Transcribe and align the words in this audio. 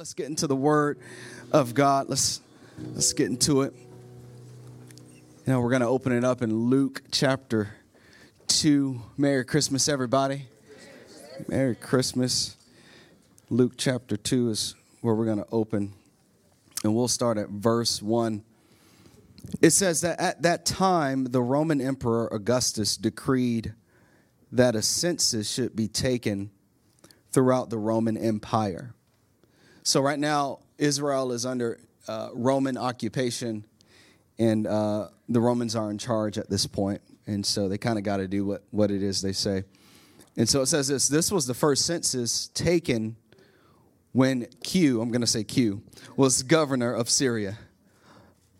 Let's 0.00 0.14
get 0.14 0.28
into 0.28 0.46
the 0.46 0.56
Word 0.56 0.98
of 1.52 1.74
God. 1.74 2.08
Let's 2.08 2.40
let's 2.78 3.12
get 3.12 3.26
into 3.26 3.60
it. 3.60 3.74
You 3.76 5.52
know, 5.52 5.60
we're 5.60 5.68
going 5.68 5.82
to 5.82 5.88
open 5.88 6.12
it 6.12 6.24
up 6.24 6.40
in 6.40 6.70
Luke 6.70 7.02
chapter 7.12 7.74
two. 8.46 9.02
Merry 9.18 9.44
Christmas, 9.44 9.90
everybody. 9.90 10.46
Merry 11.48 11.74
Christmas. 11.74 12.56
Luke 13.50 13.74
chapter 13.76 14.16
two 14.16 14.48
is 14.48 14.74
where 15.02 15.14
we're 15.14 15.26
going 15.26 15.36
to 15.36 15.46
open, 15.52 15.92
and 16.82 16.94
we'll 16.94 17.06
start 17.06 17.36
at 17.36 17.50
verse 17.50 18.00
one. 18.00 18.42
It 19.60 19.72
says 19.72 20.00
that 20.00 20.18
at 20.18 20.40
that 20.40 20.64
time, 20.64 21.24
the 21.24 21.42
Roman 21.42 21.78
Emperor 21.78 22.26
Augustus 22.28 22.96
decreed 22.96 23.74
that 24.50 24.74
a 24.74 24.80
census 24.80 25.52
should 25.52 25.76
be 25.76 25.88
taken 25.88 26.50
throughout 27.32 27.68
the 27.68 27.76
Roman 27.76 28.16
Empire. 28.16 28.94
So, 29.90 30.00
right 30.00 30.20
now, 30.20 30.60
Israel 30.78 31.32
is 31.32 31.44
under 31.44 31.80
uh, 32.06 32.28
Roman 32.32 32.76
occupation, 32.76 33.64
and 34.38 34.64
uh, 34.64 35.08
the 35.28 35.40
Romans 35.40 35.74
are 35.74 35.90
in 35.90 35.98
charge 35.98 36.38
at 36.38 36.48
this 36.48 36.64
point. 36.64 37.00
And 37.26 37.44
so 37.44 37.68
they 37.68 37.76
kind 37.76 37.98
of 37.98 38.04
got 38.04 38.18
to 38.18 38.28
do 38.28 38.44
what, 38.44 38.62
what 38.70 38.92
it 38.92 39.02
is 39.02 39.20
they 39.20 39.32
say. 39.32 39.64
And 40.36 40.48
so 40.48 40.60
it 40.60 40.66
says 40.66 40.86
this 40.86 41.08
this 41.08 41.32
was 41.32 41.48
the 41.48 41.54
first 41.54 41.86
census 41.86 42.46
taken 42.54 43.16
when 44.12 44.46
Q, 44.62 45.00
I'm 45.00 45.10
going 45.10 45.22
to 45.22 45.26
say 45.26 45.42
Q, 45.42 45.82
was 46.16 46.44
governor 46.44 46.94
of 46.94 47.10
Syria. 47.10 47.58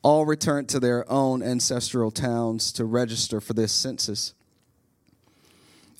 All 0.02 0.27
returned 0.27 0.69
to 0.71 0.80
their 0.80 1.09
own 1.09 1.45
ancestral 1.45 2.10
towns 2.10 2.73
to 2.73 2.85
register 2.85 3.41
for 3.41 3.52
this 3.52 3.71
census. 3.71 4.35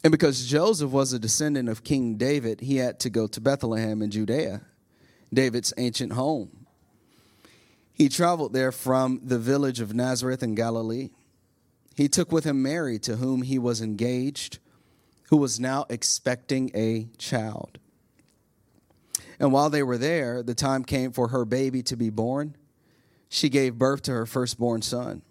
And 0.03 0.11
because 0.11 0.45
Joseph 0.45 0.91
was 0.91 1.13
a 1.13 1.21
descendant 1.21 1.69
of 1.69 1.85
King 1.85 2.17
David, 2.17 2.63
he 2.63 2.79
had 2.79 2.99
to 2.99 3.11
go 3.11 3.29
to 3.29 3.41
Bethlehem 3.41 4.03
in 4.03 4.11
Judea, 4.11 4.63
David's 5.33 5.73
ancient 5.77 6.13
home. 6.13 6.67
He 7.93 8.09
traveled 8.09 8.53
there 8.53 8.73
from 8.73 9.21
the 9.23 9.39
village 9.39 9.81
of 9.81 9.95
Nazareth 9.95 10.43
in 10.43 10.55
Galilee. 10.55 11.11
He 11.95 12.09
took 12.09 12.33
with 12.33 12.45
him 12.45 12.63
Mary, 12.63 12.99
to 13.01 13.17
whom 13.17 13.43
he 13.43 13.59
was 13.59 13.81
engaged, 13.81 14.59
who 15.29 15.37
was 15.37 15.61
now 15.61 15.87
expecting 15.91 16.71
a 16.75 17.09
child. 17.19 17.79
And 19.39 19.53
while 19.53 19.71
they 19.71 19.83
were 19.83 19.99
there, 19.99 20.43
the 20.43 20.55
time 20.55 20.85
came 20.85 21.13
for 21.13 21.29
her 21.29 21.45
baby 21.45 21.83
to 21.85 21.97
be 21.97 22.11
born. 22.11 22.57
She 23.29 23.49
gave 23.49 23.79
birth 23.79 24.03
to 24.03 24.13
her 24.13 24.27
firstborn 24.27 24.83
son. 24.83 25.23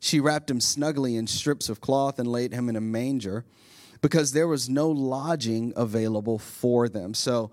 She 0.00 0.20
wrapped 0.20 0.50
him 0.50 0.60
snugly 0.60 1.16
in 1.16 1.26
strips 1.26 1.68
of 1.68 1.80
cloth 1.80 2.18
and 2.18 2.28
laid 2.28 2.52
him 2.52 2.68
in 2.68 2.76
a 2.76 2.80
manger 2.80 3.44
because 4.00 4.32
there 4.32 4.48
was 4.48 4.68
no 4.68 4.90
lodging 4.90 5.72
available 5.76 6.38
for 6.38 6.88
them. 6.88 7.14
So 7.14 7.52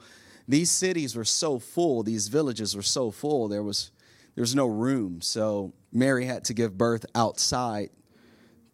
these 0.50 0.72
cities 0.72 1.16
were 1.16 1.24
so 1.24 1.60
full, 1.60 2.02
these 2.02 2.28
villages 2.28 2.76
were 2.76 2.82
so 2.82 3.12
full, 3.12 3.48
there 3.48 3.62
was 3.62 3.92
there 4.36 4.42
was 4.42 4.56
no 4.56 4.66
room. 4.66 5.22
So 5.22 5.74
Mary 5.92 6.26
had 6.26 6.44
to 6.46 6.54
give 6.54 6.78
birth 6.78 7.06
outside 7.14 7.92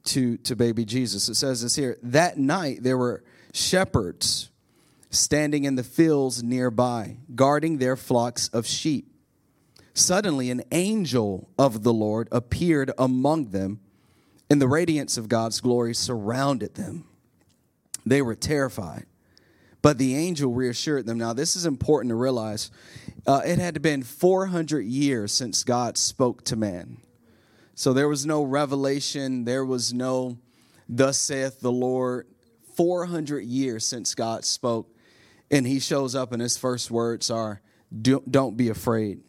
to 0.06 0.38
to 0.38 0.56
baby 0.56 0.86
Jesus. 0.86 1.28
It 1.28 1.36
says 1.36 1.62
this 1.62 1.76
here, 1.76 1.98
that 2.02 2.38
night 2.38 2.82
there 2.82 2.98
were 2.98 3.24
shepherds 3.54 4.50
standing 5.10 5.66
in 5.66 5.76
the 5.76 5.84
fields 5.84 6.42
nearby, 6.42 7.18
guarding 7.36 7.78
their 7.78 7.98
flocks 7.98 8.48
of 8.50 8.66
sheep. 8.66 9.12
Suddenly 9.94 10.50
an 10.52 10.64
angel 10.72 11.50
of 11.58 11.84
the 11.84 11.94
Lord 11.94 12.30
appeared 12.32 12.92
among 12.98 13.50
them, 13.50 13.82
and 14.50 14.62
the 14.62 14.68
radiance 14.68 15.18
of 15.18 15.28
God's 15.28 15.60
glory 15.60 15.94
surrounded 15.94 16.76
them. 16.76 17.06
They 18.06 18.22
were 18.22 18.36
terrified. 18.36 19.06
But 19.86 20.00
the 20.00 20.16
angel 20.16 20.52
reassured 20.52 21.06
them. 21.06 21.20
Now, 21.20 21.34
this 21.34 21.56
is 21.56 21.68
important 21.68 22.10
to 22.10 22.16
realize. 22.16 22.72
Uh, 23.28 23.44
it 23.46 23.60
had 23.60 23.84
been 23.84 24.02
400 24.02 24.80
years 24.80 25.32
since 25.32 25.64
God 25.64 25.96
spoke 26.00 26.44
to 26.46 26.56
man. 26.56 26.98
So 27.76 27.94
there 27.94 28.10
was 28.10 28.26
no 28.26 28.42
revelation, 28.42 29.46
there 29.46 29.64
was 29.64 29.94
no, 29.94 30.40
thus 30.90 31.20
saith 31.20 31.60
the 31.60 31.72
Lord. 31.72 32.26
400 32.76 33.42
years 33.42 33.86
since 33.86 34.16
God 34.16 34.44
spoke. 34.44 34.90
And 35.52 35.68
he 35.68 35.80
shows 35.80 36.16
up, 36.16 36.32
and 36.32 36.42
his 36.42 36.58
first 36.58 36.90
words 36.90 37.30
are, 37.30 37.62
Don't 38.02 38.58
be 38.58 38.70
afraid. 38.70 39.20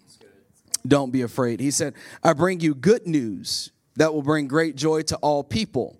Don't 0.89 1.11
be 1.11 1.21
afraid. 1.21 1.61
He 1.61 1.71
said, 1.71 1.93
I 2.25 2.33
bring 2.33 2.61
you 2.61 2.75
good 2.75 3.07
news 3.07 3.73
that 3.97 4.15
will 4.15 4.23
bring 4.23 4.49
great 4.49 4.75
joy 4.75 5.03
to 5.03 5.17
all 5.17 5.45
people. 5.45 5.99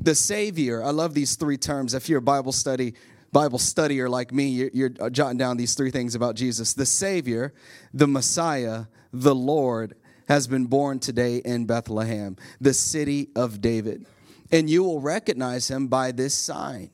The 0.00 0.16
Savior, 0.16 0.82
I 0.82 0.90
love 0.90 1.14
these 1.14 1.36
three 1.36 1.58
terms. 1.58 1.94
If 1.94 2.08
you're 2.08 2.18
a 2.18 2.22
Bible 2.22 2.50
study, 2.50 2.94
Bible 3.32 3.58
studier 3.58 4.10
like 4.10 4.30
me, 4.30 4.48
you're, 4.48 4.70
you're 4.74 5.10
jotting 5.10 5.38
down 5.38 5.56
these 5.56 5.74
three 5.74 5.90
things 5.90 6.14
about 6.14 6.34
Jesus. 6.34 6.74
The 6.74 6.84
Savior, 6.84 7.54
the 7.94 8.06
Messiah, 8.06 8.84
the 9.12 9.34
Lord 9.34 9.94
has 10.28 10.46
been 10.46 10.66
born 10.66 10.98
today 10.98 11.38
in 11.38 11.64
Bethlehem, 11.66 12.36
the 12.60 12.74
city 12.74 13.30
of 13.34 13.60
David. 13.60 14.06
And 14.50 14.68
you 14.68 14.84
will 14.84 15.00
recognize 15.00 15.70
him 15.70 15.88
by 15.88 16.12
this 16.12 16.34
sign. 16.34 16.90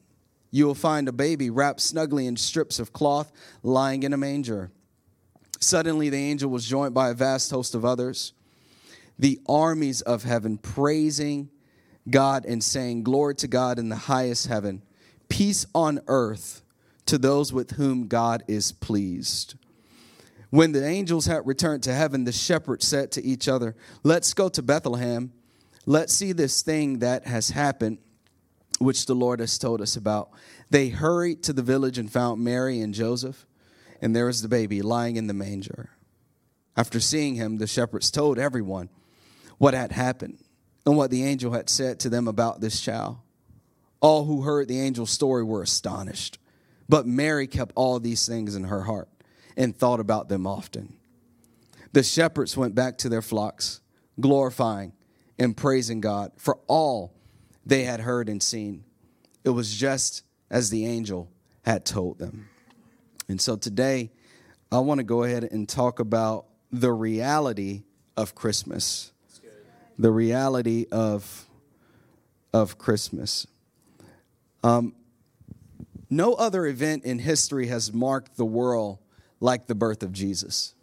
You 0.50 0.66
will 0.66 0.74
find 0.74 1.08
a 1.08 1.12
baby 1.12 1.50
wrapped 1.50 1.80
snugly 1.80 2.26
in 2.26 2.36
strips 2.36 2.78
of 2.78 2.92
cloth 2.92 3.32
lying 3.62 4.04
in 4.04 4.12
a 4.12 4.16
manger. 4.16 4.70
Suddenly, 5.60 6.08
the 6.08 6.16
angel 6.16 6.50
was 6.50 6.64
joined 6.64 6.94
by 6.94 7.10
a 7.10 7.14
vast 7.14 7.50
host 7.50 7.74
of 7.74 7.84
others, 7.84 8.32
the 9.18 9.40
armies 9.48 10.02
of 10.02 10.22
heaven, 10.22 10.56
praising 10.56 11.50
God 12.08 12.46
and 12.46 12.62
saying, 12.62 13.02
Glory 13.02 13.34
to 13.36 13.48
God 13.48 13.78
in 13.78 13.88
the 13.88 13.96
highest 13.96 14.46
heaven, 14.46 14.82
peace 15.28 15.66
on 15.74 16.00
earth 16.06 16.62
to 17.06 17.18
those 17.18 17.52
with 17.52 17.72
whom 17.72 18.06
God 18.06 18.44
is 18.48 18.72
pleased. 18.72 19.54
When 20.50 20.72
the 20.72 20.86
angels 20.86 21.26
had 21.26 21.46
returned 21.46 21.82
to 21.84 21.94
heaven, 21.94 22.24
the 22.24 22.32
shepherds 22.32 22.86
said 22.86 23.12
to 23.12 23.24
each 23.24 23.48
other, 23.48 23.76
Let's 24.02 24.32
go 24.34 24.48
to 24.48 24.62
Bethlehem. 24.62 25.32
Let's 25.84 26.14
see 26.14 26.32
this 26.32 26.62
thing 26.62 27.00
that 27.00 27.26
has 27.26 27.50
happened, 27.50 27.98
which 28.78 29.06
the 29.06 29.14
Lord 29.14 29.40
has 29.40 29.58
told 29.58 29.80
us 29.80 29.96
about. 29.96 30.30
They 30.70 30.88
hurried 30.88 31.42
to 31.44 31.52
the 31.52 31.62
village 31.62 31.98
and 31.98 32.10
found 32.10 32.42
Mary 32.42 32.80
and 32.80 32.94
Joseph, 32.94 33.46
and 34.00 34.14
there 34.14 34.26
was 34.26 34.42
the 34.42 34.48
baby 34.48 34.82
lying 34.82 35.16
in 35.16 35.26
the 35.26 35.34
manger. 35.34 35.90
After 36.76 37.00
seeing 37.00 37.34
him, 37.34 37.58
the 37.58 37.66
shepherds 37.66 38.10
told 38.10 38.38
everyone 38.38 38.88
what 39.58 39.74
had 39.74 39.92
happened 39.92 40.38
and 40.86 40.96
what 40.96 41.10
the 41.10 41.24
angel 41.24 41.52
had 41.52 41.68
said 41.68 41.98
to 42.00 42.08
them 42.08 42.28
about 42.28 42.60
this 42.60 42.80
child. 42.80 43.18
All 44.00 44.24
who 44.24 44.42
heard 44.42 44.68
the 44.68 44.80
angel's 44.80 45.10
story 45.10 45.42
were 45.42 45.62
astonished. 45.62 46.38
But 46.88 47.06
Mary 47.06 47.46
kept 47.46 47.72
all 47.74 48.00
these 48.00 48.26
things 48.26 48.54
in 48.54 48.64
her 48.64 48.82
heart 48.82 49.08
and 49.56 49.76
thought 49.76 50.00
about 50.00 50.28
them 50.28 50.46
often. 50.46 50.94
The 51.92 52.02
shepherds 52.02 52.56
went 52.56 52.74
back 52.74 52.98
to 52.98 53.08
their 53.08 53.22
flocks, 53.22 53.80
glorifying 54.20 54.92
and 55.38 55.56
praising 55.56 56.00
God 56.00 56.32
for 56.36 56.58
all 56.66 57.14
they 57.66 57.84
had 57.84 58.00
heard 58.00 58.28
and 58.28 58.42
seen. 58.42 58.84
It 59.44 59.50
was 59.50 59.74
just 59.74 60.22
as 60.50 60.70
the 60.70 60.86
angel 60.86 61.30
had 61.64 61.84
told 61.84 62.18
them. 62.18 62.48
And 63.28 63.40
so 63.40 63.56
today, 63.56 64.10
I 64.72 64.78
want 64.78 64.98
to 64.98 65.04
go 65.04 65.24
ahead 65.24 65.44
and 65.44 65.68
talk 65.68 65.98
about 65.98 66.46
the 66.70 66.92
reality 66.92 67.84
of 68.16 68.34
Christmas 68.34 69.12
the 69.98 70.10
reality 70.12 70.86
of, 70.92 71.46
of 72.52 72.78
Christmas. 72.78 73.46
Um, 74.62 74.94
no 76.10 76.34
other 76.34 76.66
event 76.66 77.04
in 77.04 77.18
history 77.18 77.66
has 77.66 77.92
marked 77.92 78.36
the 78.36 78.44
world 78.44 78.98
like 79.40 79.66
the 79.66 79.74
birth 79.74 80.02
of 80.02 80.12
Jesus 80.12 80.74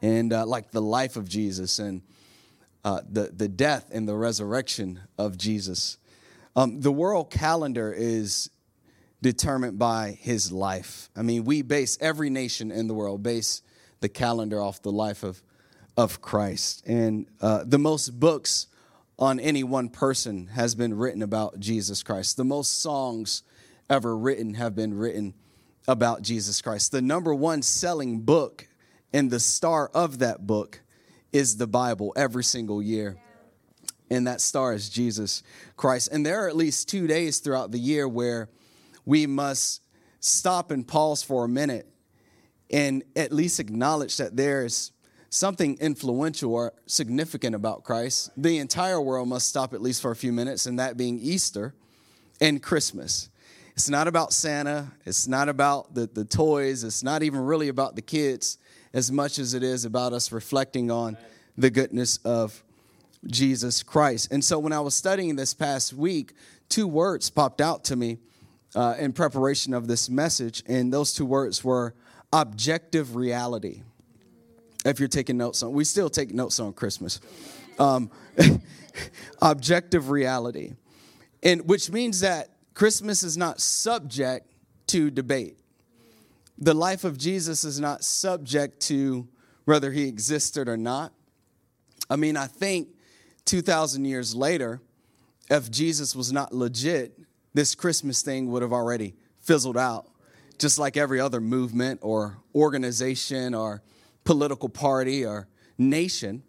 and 0.00 0.32
uh, 0.32 0.46
like 0.46 0.70
the 0.70 0.80
life 0.80 1.16
of 1.16 1.28
Jesus 1.28 1.78
and 1.78 2.02
uh, 2.84 3.00
the, 3.08 3.32
the 3.34 3.48
death 3.48 3.90
and 3.92 4.08
the 4.08 4.14
resurrection 4.14 5.00
of 5.18 5.36
Jesus. 5.36 5.98
Um, 6.56 6.80
the 6.80 6.92
world 6.92 7.30
calendar 7.30 7.92
is 7.92 8.50
determined 9.20 9.78
by 9.78 10.16
his 10.20 10.50
life. 10.50 11.10
I 11.16 11.22
mean, 11.22 11.44
we 11.44 11.62
base 11.62 11.98
every 12.00 12.30
nation 12.30 12.70
in 12.70 12.86
the 12.86 12.94
world 12.94 13.22
base 13.22 13.62
the 14.00 14.08
calendar 14.08 14.60
off 14.60 14.80
the 14.82 14.92
life 14.92 15.22
of 15.22 15.42
of 15.98 16.22
Christ. 16.22 16.84
And 16.86 17.26
uh, 17.40 17.64
the 17.66 17.78
most 17.78 18.20
books 18.20 18.67
on 19.18 19.40
any 19.40 19.64
one 19.64 19.88
person 19.88 20.46
has 20.48 20.74
been 20.74 20.94
written 20.94 21.22
about 21.22 21.58
Jesus 21.58 22.02
Christ. 22.02 22.36
The 22.36 22.44
most 22.44 22.80
songs 22.80 23.42
ever 23.90 24.16
written 24.16 24.54
have 24.54 24.74
been 24.74 24.94
written 24.94 25.34
about 25.88 26.22
Jesus 26.22 26.62
Christ. 26.62 26.92
The 26.92 27.02
number 27.02 27.34
one 27.34 27.62
selling 27.62 28.20
book 28.20 28.68
and 29.12 29.30
the 29.30 29.40
star 29.40 29.90
of 29.94 30.18
that 30.20 30.46
book 30.46 30.80
is 31.32 31.56
the 31.56 31.66
Bible 31.66 32.12
every 32.16 32.44
single 32.44 32.82
year. 32.82 33.16
And 34.10 34.26
that 34.26 34.40
star 34.40 34.72
is 34.72 34.88
Jesus 34.88 35.42
Christ. 35.76 36.08
And 36.12 36.24
there 36.24 36.44
are 36.44 36.48
at 36.48 36.56
least 36.56 36.88
two 36.88 37.06
days 37.06 37.40
throughout 37.40 37.72
the 37.72 37.78
year 37.78 38.08
where 38.08 38.48
we 39.04 39.26
must 39.26 39.82
stop 40.20 40.70
and 40.70 40.86
pause 40.86 41.22
for 41.22 41.44
a 41.44 41.48
minute 41.48 41.88
and 42.70 43.02
at 43.16 43.32
least 43.32 43.60
acknowledge 43.60 44.16
that 44.18 44.36
there's 44.36 44.92
something 45.30 45.76
influential 45.80 46.54
or 46.54 46.72
significant 46.86 47.54
about 47.54 47.84
Christ, 47.84 48.30
the 48.36 48.58
entire 48.58 49.00
world 49.00 49.28
must 49.28 49.48
stop 49.48 49.74
at 49.74 49.82
least 49.82 50.02
for 50.02 50.10
a 50.10 50.16
few 50.16 50.32
minutes, 50.32 50.66
and 50.66 50.78
that 50.78 50.96
being 50.96 51.18
Easter 51.18 51.74
and 52.40 52.62
Christmas. 52.62 53.28
It's 53.74 53.88
not 53.88 54.08
about 54.08 54.32
Santa. 54.32 54.92
It's 55.04 55.28
not 55.28 55.48
about 55.48 55.94
the, 55.94 56.06
the 56.06 56.24
toys. 56.24 56.82
It's 56.82 57.02
not 57.02 57.22
even 57.22 57.40
really 57.40 57.68
about 57.68 57.94
the 57.94 58.02
kids 58.02 58.58
as 58.92 59.12
much 59.12 59.38
as 59.38 59.54
it 59.54 59.62
is 59.62 59.84
about 59.84 60.12
us 60.12 60.32
reflecting 60.32 60.90
on 60.90 61.16
the 61.56 61.70
goodness 61.70 62.16
of 62.18 62.64
Jesus 63.26 63.82
Christ. 63.82 64.32
And 64.32 64.44
so 64.44 64.58
when 64.58 64.72
I 64.72 64.80
was 64.80 64.94
studying 64.94 65.36
this 65.36 65.54
past 65.54 65.92
week, 65.92 66.32
two 66.68 66.86
words 66.86 67.30
popped 67.30 67.60
out 67.60 67.84
to 67.84 67.96
me 67.96 68.18
uh, 68.74 68.94
in 68.98 69.12
preparation 69.12 69.74
of 69.74 69.86
this 69.86 70.08
message, 70.08 70.62
and 70.66 70.92
those 70.92 71.14
two 71.14 71.26
words 71.26 71.62
were 71.62 71.94
objective 72.32 73.16
reality. 73.16 73.82
If 74.84 75.00
you're 75.00 75.08
taking 75.08 75.36
notes 75.36 75.62
on, 75.62 75.72
we 75.72 75.84
still 75.84 76.08
take 76.08 76.32
notes 76.32 76.60
on 76.60 76.72
Christmas. 76.72 77.20
Um, 77.78 78.10
objective 79.42 80.10
reality, 80.10 80.72
and 81.42 81.68
which 81.68 81.90
means 81.90 82.20
that 82.20 82.48
Christmas 82.74 83.22
is 83.22 83.36
not 83.36 83.60
subject 83.60 84.50
to 84.88 85.10
debate. 85.10 85.58
The 86.58 86.74
life 86.74 87.04
of 87.04 87.16
Jesus 87.18 87.64
is 87.64 87.78
not 87.78 88.02
subject 88.02 88.80
to 88.82 89.28
whether 89.64 89.92
he 89.92 90.08
existed 90.08 90.68
or 90.68 90.76
not. 90.76 91.12
I 92.10 92.16
mean, 92.16 92.36
I 92.36 92.46
think 92.46 92.88
2,000 93.44 94.04
years 94.04 94.34
later, 94.34 94.80
if 95.50 95.70
Jesus 95.70 96.16
was 96.16 96.32
not 96.32 96.52
legit, 96.52 97.18
this 97.54 97.74
Christmas 97.74 98.22
thing 98.22 98.50
would 98.50 98.62
have 98.62 98.72
already 98.72 99.14
fizzled 99.40 99.76
out, 99.76 100.06
just 100.58 100.78
like 100.78 100.96
every 100.96 101.20
other 101.20 101.40
movement 101.40 102.00
or 102.02 102.38
organization 102.54 103.54
or 103.54 103.82
political 104.28 104.68
party 104.68 105.24
or 105.24 105.48
nation. 105.78 106.42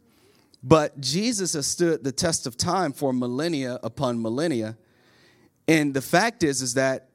But 0.61 0.99
Jesus 0.99 1.53
has 1.53 1.65
stood 1.65 2.03
the 2.03 2.11
test 2.11 2.45
of 2.45 2.57
time 2.57 2.91
for 2.91 3.13
millennia 3.13 3.79
upon 3.81 4.21
millennia. 4.21 4.75
And 5.65 5.93
the 5.93 6.01
fact 6.01 6.43
is, 6.43 6.61
is 6.61 6.73
that 6.73 7.07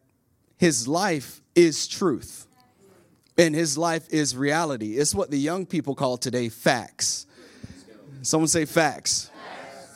his 0.56 0.88
life 0.88 1.42
is 1.54 1.86
truth. 1.86 2.46
And 3.36 3.54
his 3.54 3.76
life 3.76 4.08
is 4.08 4.34
reality. 4.34 4.96
It's 4.96 5.14
what 5.14 5.30
the 5.30 5.38
young 5.38 5.66
people 5.66 5.94
call 5.94 6.16
today 6.16 6.48
facts. 6.48 7.26
Someone 8.22 8.48
say 8.48 8.64
facts. 8.64 9.30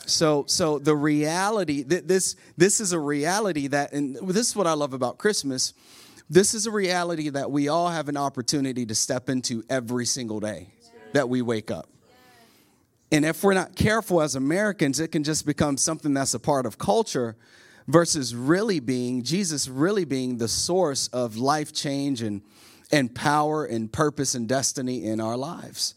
So, 0.04 0.44
so 0.48 0.78
the 0.78 0.94
reality 0.94 1.82
this 1.82 2.36
this 2.58 2.80
is 2.80 2.92
a 2.92 2.98
reality 2.98 3.68
that, 3.68 3.94
and 3.94 4.16
this 4.16 4.48
is 4.48 4.56
what 4.56 4.66
I 4.66 4.74
love 4.74 4.92
about 4.92 5.16
Christmas. 5.16 5.72
This 6.30 6.54
is 6.54 6.66
a 6.66 6.70
reality 6.70 7.30
that 7.30 7.50
we 7.50 7.68
all 7.68 7.88
have 7.88 8.08
an 8.08 8.16
opportunity 8.16 8.84
to 8.86 8.94
step 8.94 9.28
into 9.30 9.64
every 9.70 10.04
single 10.04 10.40
day 10.40 10.68
that 11.12 11.28
we 11.28 11.40
wake 11.40 11.70
up. 11.70 11.88
And 13.10 13.24
if 13.24 13.42
we're 13.42 13.54
not 13.54 13.74
careful 13.74 14.20
as 14.20 14.34
Americans, 14.34 15.00
it 15.00 15.08
can 15.08 15.24
just 15.24 15.46
become 15.46 15.78
something 15.78 16.12
that's 16.12 16.34
a 16.34 16.38
part 16.38 16.66
of 16.66 16.76
culture 16.76 17.36
versus 17.86 18.34
really 18.34 18.80
being 18.80 19.22
Jesus 19.22 19.66
really 19.66 20.04
being 20.04 20.36
the 20.36 20.48
source 20.48 21.08
of 21.08 21.36
life 21.36 21.72
change 21.72 22.20
and 22.20 22.42
and 22.92 23.14
power 23.14 23.64
and 23.64 23.92
purpose 23.92 24.34
and 24.34 24.48
destiny 24.48 25.04
in 25.04 25.20
our 25.20 25.36
lives. 25.36 25.94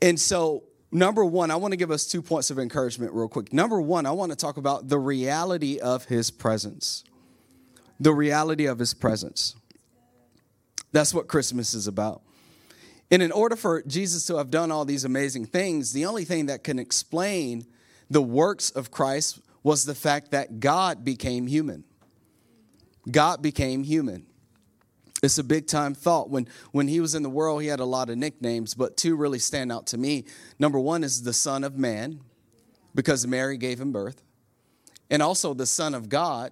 And 0.00 0.18
so 0.18 0.64
Number 0.94 1.24
one, 1.24 1.50
I 1.50 1.56
want 1.56 1.72
to 1.72 1.78
give 1.78 1.90
us 1.90 2.04
two 2.04 2.20
points 2.20 2.50
of 2.50 2.58
encouragement 2.58 3.14
real 3.14 3.26
quick. 3.26 3.50
Number 3.50 3.80
one, 3.80 4.04
I 4.04 4.10
want 4.10 4.30
to 4.30 4.36
talk 4.36 4.58
about 4.58 4.88
the 4.88 4.98
reality 4.98 5.78
of 5.78 6.04
his 6.04 6.30
presence. 6.30 7.02
The 8.02 8.12
reality 8.12 8.66
of 8.66 8.80
his 8.80 8.94
presence. 8.94 9.54
That's 10.90 11.14
what 11.14 11.28
Christmas 11.28 11.72
is 11.72 11.86
about. 11.86 12.22
And 13.12 13.22
in 13.22 13.30
order 13.30 13.54
for 13.54 13.80
Jesus 13.82 14.26
to 14.26 14.38
have 14.38 14.50
done 14.50 14.72
all 14.72 14.84
these 14.84 15.04
amazing 15.04 15.46
things, 15.46 15.92
the 15.92 16.06
only 16.06 16.24
thing 16.24 16.46
that 16.46 16.64
can 16.64 16.80
explain 16.80 17.64
the 18.10 18.20
works 18.20 18.70
of 18.70 18.90
Christ 18.90 19.38
was 19.62 19.84
the 19.84 19.94
fact 19.94 20.32
that 20.32 20.58
God 20.58 21.04
became 21.04 21.46
human. 21.46 21.84
God 23.08 23.40
became 23.40 23.84
human. 23.84 24.26
It's 25.22 25.38
a 25.38 25.44
big 25.44 25.68
time 25.68 25.94
thought. 25.94 26.28
When, 26.28 26.48
when 26.72 26.88
he 26.88 26.98
was 26.98 27.14
in 27.14 27.22
the 27.22 27.30
world, 27.30 27.62
he 27.62 27.68
had 27.68 27.78
a 27.78 27.84
lot 27.84 28.10
of 28.10 28.18
nicknames, 28.18 28.74
but 28.74 28.96
two 28.96 29.14
really 29.14 29.38
stand 29.38 29.70
out 29.70 29.86
to 29.88 29.96
me. 29.96 30.24
Number 30.58 30.80
one 30.80 31.04
is 31.04 31.22
the 31.22 31.32
Son 31.32 31.62
of 31.62 31.78
Man, 31.78 32.18
because 32.96 33.28
Mary 33.28 33.56
gave 33.58 33.80
him 33.80 33.92
birth, 33.92 34.24
and 35.08 35.22
also 35.22 35.54
the 35.54 35.66
Son 35.66 35.94
of 35.94 36.08
God, 36.08 36.50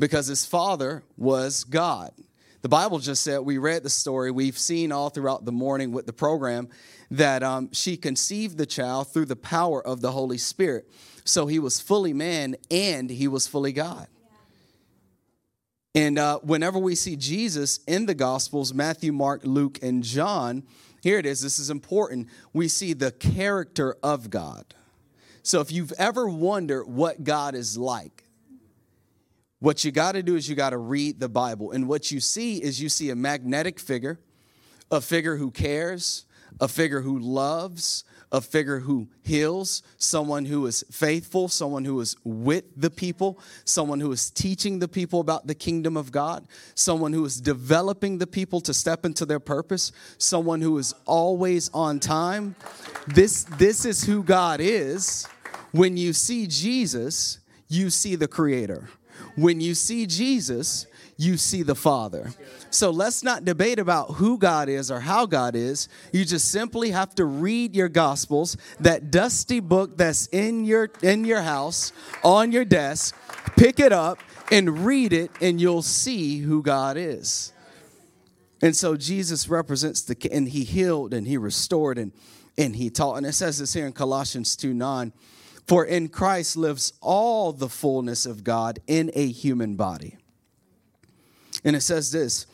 because 0.00 0.26
his 0.26 0.46
father 0.46 1.04
was 1.16 1.62
God. 1.62 2.10
The 2.62 2.68
Bible 2.68 2.98
just 2.98 3.22
said, 3.22 3.40
we 3.40 3.58
read 3.58 3.82
the 3.82 3.90
story, 3.90 4.30
we've 4.30 4.58
seen 4.58 4.92
all 4.92 5.10
throughout 5.10 5.44
the 5.44 5.52
morning 5.52 5.92
with 5.92 6.06
the 6.06 6.12
program 6.12 6.68
that 7.10 7.42
um, 7.42 7.72
she 7.72 7.96
conceived 7.96 8.58
the 8.58 8.66
child 8.66 9.12
through 9.12 9.26
the 9.26 9.36
power 9.36 9.86
of 9.86 10.00
the 10.00 10.10
Holy 10.10 10.38
Spirit. 10.38 10.90
So 11.24 11.46
he 11.46 11.58
was 11.58 11.80
fully 11.80 12.12
man 12.12 12.56
and 12.70 13.10
he 13.10 13.28
was 13.28 13.46
fully 13.46 13.72
God. 13.72 14.08
And 15.94 16.18
uh, 16.18 16.38
whenever 16.38 16.78
we 16.78 16.94
see 16.94 17.16
Jesus 17.16 17.80
in 17.86 18.06
the 18.06 18.14
Gospels, 18.14 18.72
Matthew, 18.72 19.12
Mark, 19.12 19.42
Luke, 19.44 19.78
and 19.82 20.02
John, 20.02 20.62
here 21.02 21.18
it 21.18 21.26
is, 21.26 21.40
this 21.40 21.58
is 21.58 21.68
important. 21.68 22.28
We 22.52 22.68
see 22.68 22.92
the 22.92 23.10
character 23.10 23.96
of 24.02 24.30
God. 24.30 24.74
So 25.42 25.60
if 25.60 25.72
you've 25.72 25.92
ever 25.92 26.28
wondered 26.28 26.86
what 26.86 27.24
God 27.24 27.54
is 27.54 27.76
like, 27.76 28.24
what 29.60 29.84
you 29.84 29.92
got 29.92 30.12
to 30.12 30.22
do 30.22 30.36
is 30.36 30.48
you 30.48 30.56
got 30.56 30.70
to 30.70 30.78
read 30.78 31.20
the 31.20 31.28
Bible. 31.28 31.70
And 31.72 31.86
what 31.86 32.10
you 32.10 32.18
see 32.18 32.62
is 32.62 32.80
you 32.80 32.88
see 32.88 33.10
a 33.10 33.14
magnetic 33.14 33.78
figure, 33.78 34.18
a 34.90 35.00
figure 35.00 35.36
who 35.36 35.50
cares, 35.50 36.24
a 36.60 36.66
figure 36.66 37.02
who 37.02 37.18
loves, 37.18 38.04
a 38.32 38.40
figure 38.40 38.80
who 38.80 39.08
heals, 39.22 39.82
someone 39.98 40.44
who 40.44 40.64
is 40.66 40.84
faithful, 40.90 41.48
someone 41.48 41.84
who 41.84 42.00
is 42.00 42.16
with 42.24 42.64
the 42.76 42.90
people, 42.90 43.38
someone 43.64 44.00
who 44.00 44.10
is 44.12 44.30
teaching 44.30 44.78
the 44.78 44.88
people 44.88 45.20
about 45.20 45.46
the 45.46 45.54
kingdom 45.54 45.96
of 45.96 46.12
God, 46.12 46.46
someone 46.74 47.12
who 47.12 47.24
is 47.24 47.40
developing 47.40 48.18
the 48.18 48.26
people 48.26 48.60
to 48.62 48.72
step 48.72 49.04
into 49.04 49.26
their 49.26 49.40
purpose, 49.40 49.92
someone 50.18 50.60
who 50.60 50.78
is 50.78 50.94
always 51.06 51.68
on 51.74 51.98
time. 51.98 52.54
This, 53.06 53.44
this 53.44 53.84
is 53.84 54.04
who 54.04 54.22
God 54.22 54.60
is. 54.60 55.26
When 55.72 55.96
you 55.96 56.12
see 56.12 56.46
Jesus, 56.46 57.40
you 57.68 57.90
see 57.90 58.16
the 58.16 58.28
Creator. 58.28 58.88
When 59.36 59.60
you 59.60 59.74
see 59.74 60.06
Jesus, 60.06 60.86
you 61.16 61.36
see 61.36 61.62
the 61.62 61.74
Father. 61.74 62.32
So 62.70 62.90
let's 62.90 63.22
not 63.22 63.44
debate 63.44 63.78
about 63.78 64.12
who 64.12 64.38
God 64.38 64.68
is 64.68 64.90
or 64.90 65.00
how 65.00 65.26
God 65.26 65.54
is. 65.54 65.88
You 66.12 66.24
just 66.24 66.50
simply 66.50 66.92
have 66.92 67.14
to 67.16 67.24
read 67.26 67.76
your 67.76 67.88
gospels, 67.88 68.56
that 68.80 69.10
dusty 69.10 69.60
book 69.60 69.98
that's 69.98 70.28
in 70.28 70.64
your 70.64 70.90
in 71.02 71.24
your 71.24 71.42
house, 71.42 71.92
on 72.24 72.52
your 72.52 72.64
desk, 72.64 73.14
pick 73.56 73.80
it 73.80 73.92
up 73.92 74.18
and 74.50 74.86
read 74.86 75.12
it 75.12 75.30
and 75.40 75.60
you'll 75.60 75.82
see 75.82 76.38
who 76.38 76.62
God 76.62 76.96
is. 76.96 77.52
And 78.62 78.74
so 78.74 78.96
Jesus 78.96 79.48
represents 79.48 80.02
the 80.02 80.16
and 80.32 80.48
he 80.48 80.64
healed 80.64 81.12
and 81.12 81.26
he 81.26 81.36
restored 81.36 81.98
and 81.98 82.12
and 82.56 82.76
he 82.76 82.88
taught. 82.90 83.16
And 83.16 83.26
it 83.26 83.32
says 83.32 83.58
this 83.58 83.72
here 83.72 83.86
in 83.86 83.92
Colossians 83.92 84.56
2 84.56 84.72
9. 84.72 85.12
For 85.70 85.84
in 85.84 86.08
Christ 86.08 86.56
lives 86.56 86.94
all 87.00 87.52
the 87.52 87.68
fullness 87.68 88.26
of 88.26 88.42
God 88.42 88.80
in 88.88 89.08
a 89.14 89.28
human 89.28 89.76
body. 89.76 90.16
And 91.62 91.76
it 91.76 91.82
says 91.82 92.10
this 92.10 92.48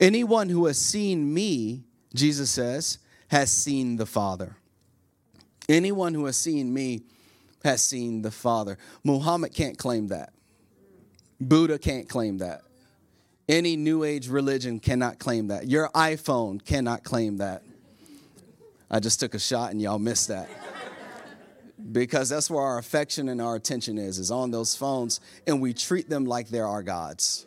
Anyone 0.00 0.48
who 0.48 0.64
has 0.64 0.78
seen 0.78 1.34
me, 1.34 1.84
Jesus 2.14 2.50
says, 2.50 2.96
has 3.28 3.52
seen 3.52 3.96
the 3.96 4.06
Father. 4.06 4.56
Anyone 5.68 6.14
who 6.14 6.24
has 6.24 6.38
seen 6.38 6.72
me 6.72 7.02
has 7.62 7.84
seen 7.84 8.22
the 8.22 8.30
Father. 8.30 8.78
Muhammad 9.04 9.52
can't 9.52 9.76
claim 9.76 10.08
that. 10.08 10.32
Buddha 11.38 11.78
can't 11.78 12.08
claim 12.08 12.38
that. 12.38 12.62
Any 13.50 13.76
New 13.76 14.02
Age 14.02 14.28
religion 14.28 14.80
cannot 14.80 15.18
claim 15.18 15.48
that. 15.48 15.68
Your 15.68 15.90
iPhone 15.90 16.64
cannot 16.64 17.04
claim 17.04 17.36
that. 17.36 17.64
I 18.90 18.98
just 18.98 19.20
took 19.20 19.34
a 19.34 19.38
shot 19.38 19.72
and 19.72 19.82
y'all 19.82 19.98
missed 19.98 20.28
that. 20.28 20.48
Because 21.90 22.28
that's 22.28 22.48
where 22.48 22.62
our 22.62 22.78
affection 22.78 23.28
and 23.28 23.40
our 23.40 23.56
attention 23.56 23.98
is, 23.98 24.18
is 24.18 24.30
on 24.30 24.50
those 24.50 24.76
phones, 24.76 25.20
and 25.46 25.60
we 25.60 25.74
treat 25.74 26.08
them 26.08 26.24
like 26.24 26.48
they're 26.48 26.68
our 26.68 26.82
gods 26.82 27.46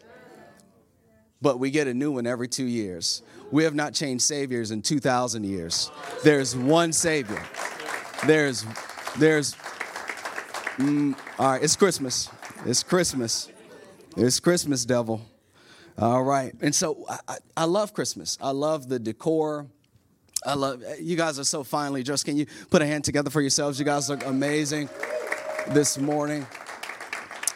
but 1.45 1.59
we 1.59 1.69
get 1.69 1.87
a 1.87 1.93
new 1.93 2.13
one 2.13 2.25
every 2.25 2.47
two 2.47 2.65
years. 2.65 3.21
We 3.51 3.65
have 3.65 3.75
not 3.75 3.93
changed 3.93 4.23
saviors 4.23 4.71
in 4.71 4.81
2,000 4.81 5.43
years. 5.43 5.91
There's 6.23 6.55
one 6.55 6.91
savior. 6.91 7.39
There's, 8.25 8.65
there's, 9.19 9.53
mm, 10.77 11.15
all 11.37 11.51
right, 11.51 11.61
it's 11.63 11.75
Christmas. 11.75 12.29
It's 12.65 12.81
Christmas. 12.81 13.51
It's 14.17 14.39
Christmas, 14.39 14.85
devil. 14.85 15.21
All 15.99 16.23
right. 16.23 16.51
And 16.61 16.73
so 16.73 17.05
I, 17.07 17.37
I 17.55 17.65
love 17.65 17.93
Christmas. 17.93 18.39
I 18.41 18.49
love 18.49 18.89
the 18.89 18.97
decor. 18.97 19.67
I 20.45 20.53
love, 20.53 20.83
you 20.99 21.15
guys 21.15 21.39
are 21.39 21.43
so 21.43 21.63
finely 21.63 22.03
dressed. 22.03 22.25
Can 22.25 22.37
you 22.37 22.45
put 22.69 22.81
a 22.81 22.85
hand 22.85 23.03
together 23.03 23.31
for 23.31 23.41
yourselves? 23.41 23.79
You 23.79 23.85
guys 23.85 24.09
look 24.09 24.25
amazing 24.25 24.89
this 25.69 25.97
morning. 25.97 26.45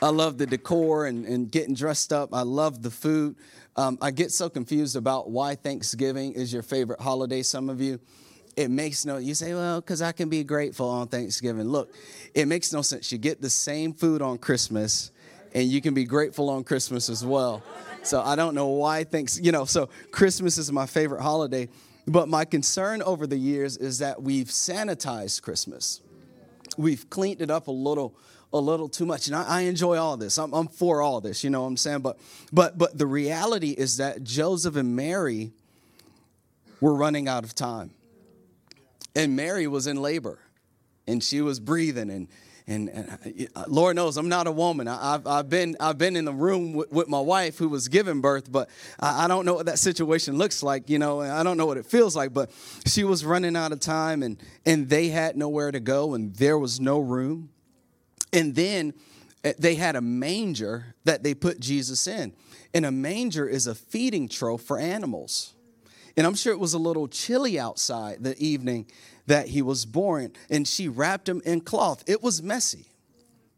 I 0.01 0.09
love 0.09 0.37
the 0.37 0.47
decor 0.47 1.05
and, 1.05 1.25
and 1.25 1.51
getting 1.51 1.75
dressed 1.75 2.11
up. 2.11 2.33
I 2.33 2.41
love 2.41 2.81
the 2.81 2.89
food. 2.89 3.35
Um, 3.75 3.99
I 4.01 4.09
get 4.09 4.31
so 4.31 4.49
confused 4.49 4.95
about 4.95 5.29
why 5.29 5.55
Thanksgiving 5.55 6.33
is 6.33 6.51
your 6.51 6.63
favorite 6.63 6.99
holiday, 6.99 7.43
some 7.43 7.69
of 7.69 7.79
you. 7.79 7.99
It 8.55 8.71
makes 8.71 9.05
no, 9.05 9.17
you 9.17 9.35
say, 9.35 9.53
well, 9.53 9.81
because 9.81 10.01
I 10.01 10.11
can 10.11 10.27
be 10.27 10.43
grateful 10.43 10.89
on 10.89 11.07
Thanksgiving. 11.07 11.69
Look, 11.69 11.93
it 12.33 12.47
makes 12.47 12.73
no 12.73 12.81
sense. 12.81 13.11
You 13.11 13.19
get 13.19 13.39
the 13.39 13.49
same 13.51 13.93
food 13.93 14.21
on 14.21 14.39
Christmas 14.39 15.11
and 15.53 15.67
you 15.67 15.81
can 15.81 15.93
be 15.93 16.05
grateful 16.05 16.49
on 16.49 16.63
Christmas 16.63 17.09
as 17.09 17.23
well. 17.23 17.61
So 18.01 18.21
I 18.21 18.35
don't 18.35 18.55
know 18.55 18.67
why 18.67 19.03
thanks, 19.03 19.39
you 19.39 19.51
know, 19.51 19.65
so 19.65 19.89
Christmas 20.11 20.57
is 20.57 20.71
my 20.71 20.85
favorite 20.85 21.21
holiday. 21.21 21.69
But 22.09 22.27
my 22.27 22.43
concern 22.43 23.03
over 23.03 23.27
the 23.27 23.37
years 23.37 23.77
is 23.77 23.99
that 23.99 24.23
we've 24.23 24.47
sanitized 24.47 25.43
Christmas. 25.43 26.01
We've 26.75 27.07
cleaned 27.09 27.41
it 27.41 27.51
up 27.51 27.67
a 27.67 27.71
little 27.71 28.15
a 28.51 28.59
little 28.59 28.89
too 28.89 29.05
much. 29.05 29.27
And 29.27 29.35
I, 29.35 29.43
I 29.43 29.61
enjoy 29.61 29.97
all 29.97 30.17
this. 30.17 30.39
I'm, 30.39 30.51
I'm, 30.53 30.67
for 30.67 31.03
all 31.03 31.21
this, 31.21 31.43
you 31.43 31.51
know 31.51 31.61
what 31.61 31.67
I'm 31.67 31.77
saying? 31.77 31.99
But 31.99 32.17
but 32.51 32.79
but 32.79 32.97
the 32.97 33.05
reality 33.05 33.69
is 33.69 33.97
that 33.97 34.23
Joseph 34.23 34.75
and 34.75 34.95
Mary 34.95 35.51
were 36.81 36.95
running 36.95 37.27
out 37.27 37.43
of 37.43 37.53
time. 37.53 37.91
And 39.15 39.35
Mary 39.35 39.67
was 39.67 39.85
in 39.85 40.01
labor 40.01 40.39
and 41.07 41.23
she 41.23 41.41
was 41.41 41.59
breathing 41.59 42.09
and 42.09 42.27
and, 42.69 42.89
and 42.89 43.49
uh, 43.55 43.63
Lord 43.67 43.95
knows 43.95 44.15
I'm 44.15 44.29
not 44.29 44.45
a 44.45 44.51
woman. 44.51 44.87
I, 44.87 45.13
have 45.13 45.25
I've 45.25 45.49
been 45.49 45.75
I've 45.79 45.97
been 45.97 46.15
in 46.15 46.25
the 46.25 46.33
room 46.33 46.73
with, 46.73 46.91
with 46.91 47.07
my 47.07 47.19
wife 47.19 47.57
who 47.57 47.67
was 47.67 47.87
giving 47.87 48.21
birth, 48.21 48.51
but 48.51 48.69
I, 48.99 49.25
I, 49.25 49.27
don't 49.27 49.45
know 49.45 49.55
what 49.55 49.65
that 49.65 49.79
situation 49.79 50.37
looks 50.37 50.61
like. 50.61 50.89
You 50.89 50.99
know, 50.99 51.21
I 51.21 51.41
don't 51.41 51.57
know 51.57 51.65
what 51.65 51.77
it 51.77 51.85
feels 51.87 52.15
like. 52.15 52.31
But 52.31 52.51
she 52.85 53.03
was 53.03 53.25
running 53.25 53.55
out 53.55 53.71
of 53.71 53.79
time, 53.79 54.21
and 54.21 54.37
and 54.65 54.87
they 54.87 55.07
had 55.09 55.35
nowhere 55.35 55.71
to 55.71 55.79
go, 55.79 56.13
and 56.13 56.35
there 56.35 56.59
was 56.59 56.79
no 56.79 56.99
room. 56.99 57.49
And 58.31 58.53
then 58.53 58.93
eh, 59.43 59.53
they 59.57 59.73
had 59.73 59.95
a 59.95 60.01
manger 60.01 60.93
that 61.05 61.23
they 61.23 61.33
put 61.33 61.59
Jesus 61.59 62.05
in, 62.05 62.33
and 62.73 62.85
a 62.85 62.91
manger 62.91 63.47
is 63.47 63.65
a 63.65 63.73
feeding 63.73 64.29
trough 64.29 64.61
for 64.61 64.77
animals. 64.77 65.55
And 66.17 66.25
I'm 66.25 66.35
sure 66.35 66.53
it 66.53 66.59
was 66.59 66.73
a 66.73 66.79
little 66.79 67.07
chilly 67.07 67.59
outside 67.59 68.23
the 68.23 68.37
evening 68.37 68.87
that 69.27 69.49
he 69.49 69.61
was 69.61 69.85
born, 69.85 70.31
and 70.49 70.67
she 70.67 70.87
wrapped 70.87 71.29
him 71.29 71.41
in 71.45 71.61
cloth. 71.61 72.03
It 72.07 72.23
was 72.23 72.41
messy. 72.41 72.87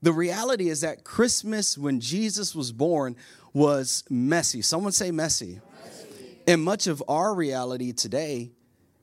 The 0.01 0.11
reality 0.11 0.69
is 0.69 0.81
that 0.81 1.03
Christmas, 1.03 1.77
when 1.77 1.99
Jesus 1.99 2.55
was 2.55 2.71
born, 2.71 3.15
was 3.53 4.03
messy. 4.09 4.61
Someone 4.61 4.91
say 4.91 5.11
messy. 5.11 5.59
messy. 5.83 6.37
And 6.47 6.63
much 6.63 6.87
of 6.87 7.03
our 7.07 7.33
reality 7.33 7.93
today 7.93 8.51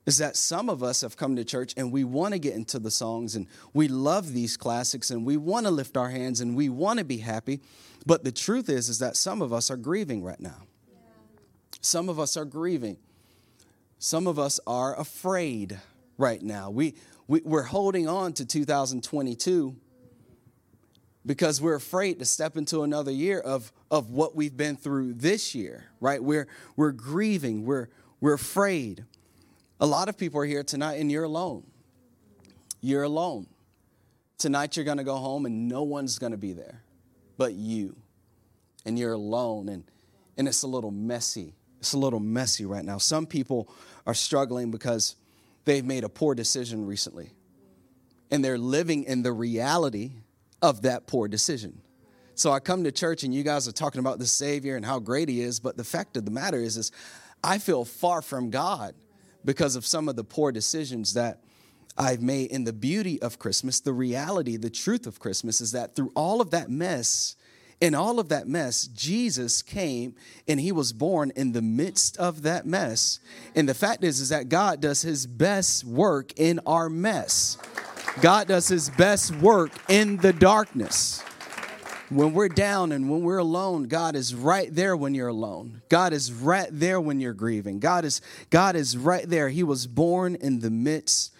is 0.06 0.18
that 0.18 0.36
some 0.36 0.68
of 0.68 0.82
us 0.82 1.02
have 1.02 1.16
come 1.16 1.36
to 1.36 1.44
church 1.44 1.74
and 1.76 1.92
we 1.92 2.02
want 2.02 2.32
to 2.32 2.38
get 2.38 2.54
into 2.54 2.78
the 2.78 2.90
songs 2.90 3.36
and 3.36 3.46
we 3.74 3.88
love 3.88 4.32
these 4.32 4.56
classics 4.56 5.10
and 5.10 5.24
we 5.24 5.36
want 5.36 5.66
to 5.66 5.70
lift 5.70 5.96
our 5.96 6.08
hands 6.08 6.40
and 6.40 6.56
we 6.56 6.68
want 6.68 6.98
to 6.98 7.04
be 7.04 7.18
happy. 7.18 7.60
But 8.06 8.24
the 8.24 8.32
truth 8.32 8.68
is, 8.70 8.88
is 8.88 8.98
that 9.00 9.16
some 9.16 9.42
of 9.42 9.52
us 9.52 9.70
are 9.70 9.76
grieving 9.76 10.24
right 10.24 10.40
now. 10.40 10.62
Some 11.80 12.08
of 12.08 12.18
us 12.18 12.36
are 12.36 12.46
grieving. 12.46 12.96
Some 13.98 14.26
of 14.26 14.38
us 14.38 14.60
are 14.66 14.98
afraid 14.98 15.78
right 16.16 16.42
now. 16.42 16.70
We, 16.70 16.94
we, 17.26 17.40
we're 17.44 17.62
holding 17.62 18.08
on 18.08 18.32
to 18.34 18.44
2022 18.44 19.76
because 21.26 21.60
we're 21.60 21.74
afraid 21.74 22.18
to 22.20 22.24
step 22.24 22.56
into 22.56 22.82
another 22.82 23.10
year 23.10 23.40
of, 23.40 23.72
of 23.90 24.10
what 24.10 24.34
we've 24.34 24.56
been 24.56 24.76
through 24.76 25.14
this 25.14 25.54
year, 25.54 25.84
right? 26.00 26.22
We're, 26.22 26.48
we're 26.76 26.92
grieving, 26.92 27.66
we're, 27.66 27.88
we're 28.20 28.34
afraid. 28.34 29.04
A 29.80 29.86
lot 29.86 30.08
of 30.08 30.16
people 30.16 30.40
are 30.40 30.46
here 30.46 30.62
tonight 30.62 30.94
and 30.94 31.10
you're 31.12 31.24
alone. 31.24 31.64
You're 32.80 33.02
alone. 33.02 33.46
Tonight 34.38 34.76
you're 34.76 34.84
going 34.84 34.98
to 34.98 35.04
go 35.04 35.16
home 35.16 35.44
and 35.44 35.68
no 35.68 35.82
one's 35.82 36.18
going 36.18 36.32
to 36.32 36.38
be 36.38 36.52
there 36.52 36.82
but 37.38 37.54
you. 37.54 37.96
And 38.84 38.98
you're 38.98 39.14
alone 39.14 39.68
and, 39.70 39.84
and 40.36 40.46
it's 40.46 40.62
a 40.62 40.66
little 40.66 40.90
messy. 40.90 41.54
It's 41.78 41.92
a 41.92 41.98
little 41.98 42.20
messy 42.20 42.64
right 42.64 42.84
now. 42.84 42.98
Some 42.98 43.26
people 43.26 43.68
are 44.06 44.14
struggling 44.14 44.70
because 44.70 45.16
they've 45.64 45.84
made 45.84 46.04
a 46.04 46.08
poor 46.08 46.34
decision 46.34 46.86
recently. 46.86 47.30
And 48.30 48.44
they're 48.44 48.58
living 48.58 49.04
in 49.04 49.22
the 49.22 49.32
reality 49.32 50.12
of 50.60 50.82
that 50.82 51.06
poor 51.06 51.28
decision. 51.28 51.80
So 52.34 52.52
I 52.52 52.60
come 52.60 52.84
to 52.84 52.92
church 52.92 53.24
and 53.24 53.34
you 53.34 53.42
guys 53.42 53.66
are 53.66 53.72
talking 53.72 53.98
about 53.98 54.18
the 54.18 54.26
Savior 54.26 54.76
and 54.76 54.84
how 54.84 54.98
great 54.98 55.28
He 55.28 55.40
is, 55.40 55.60
but 55.60 55.76
the 55.76 55.84
fact 55.84 56.16
of 56.16 56.24
the 56.24 56.30
matter 56.30 56.58
is, 56.58 56.76
is 56.76 56.92
I 57.42 57.58
feel 57.58 57.84
far 57.84 58.22
from 58.22 58.50
God 58.50 58.94
because 59.44 59.76
of 59.76 59.86
some 59.86 60.08
of 60.08 60.16
the 60.16 60.24
poor 60.24 60.52
decisions 60.52 61.14
that 61.14 61.42
I've 61.96 62.22
made. 62.22 62.50
In 62.50 62.64
the 62.64 62.72
beauty 62.72 63.20
of 63.22 63.38
Christmas, 63.38 63.80
the 63.80 63.92
reality, 63.92 64.56
the 64.56 64.70
truth 64.70 65.06
of 65.06 65.18
Christmas 65.18 65.60
is 65.60 65.72
that 65.72 65.96
through 65.96 66.12
all 66.14 66.40
of 66.40 66.50
that 66.50 66.70
mess, 66.70 67.34
in 67.80 67.94
all 67.94 68.18
of 68.18 68.28
that 68.30 68.48
mess, 68.48 68.88
Jesus 68.88 69.62
came 69.62 70.14
and 70.48 70.58
he 70.58 70.72
was 70.72 70.92
born 70.92 71.32
in 71.36 71.52
the 71.52 71.62
midst 71.62 72.16
of 72.16 72.42
that 72.42 72.66
mess. 72.66 73.20
And 73.54 73.68
the 73.68 73.74
fact 73.74 74.02
is, 74.02 74.20
is 74.20 74.30
that 74.30 74.48
God 74.48 74.80
does 74.80 75.02
his 75.02 75.26
best 75.26 75.84
work 75.84 76.32
in 76.36 76.60
our 76.66 76.88
mess. 76.88 77.56
God 78.20 78.48
does 78.48 78.66
his 78.66 78.90
best 78.90 79.34
work 79.36 79.70
in 79.88 80.16
the 80.16 80.32
darkness. 80.32 81.22
When 82.10 82.32
we're 82.32 82.48
down 82.48 82.90
and 82.90 83.10
when 83.10 83.22
we're 83.22 83.38
alone, 83.38 83.84
God 83.84 84.16
is 84.16 84.34
right 84.34 84.74
there 84.74 84.96
when 84.96 85.14
you're 85.14 85.28
alone. 85.28 85.82
God 85.88 86.12
is 86.12 86.32
right 86.32 86.68
there 86.72 87.00
when 87.00 87.20
you're 87.20 87.34
grieving. 87.34 87.80
God 87.80 88.06
is 88.06 88.22
God 88.48 88.76
is 88.76 88.96
right 88.96 89.28
there. 89.28 89.50
He 89.50 89.62
was 89.62 89.86
born 89.86 90.34
in 90.34 90.60
the 90.60 90.70
midst 90.70 91.34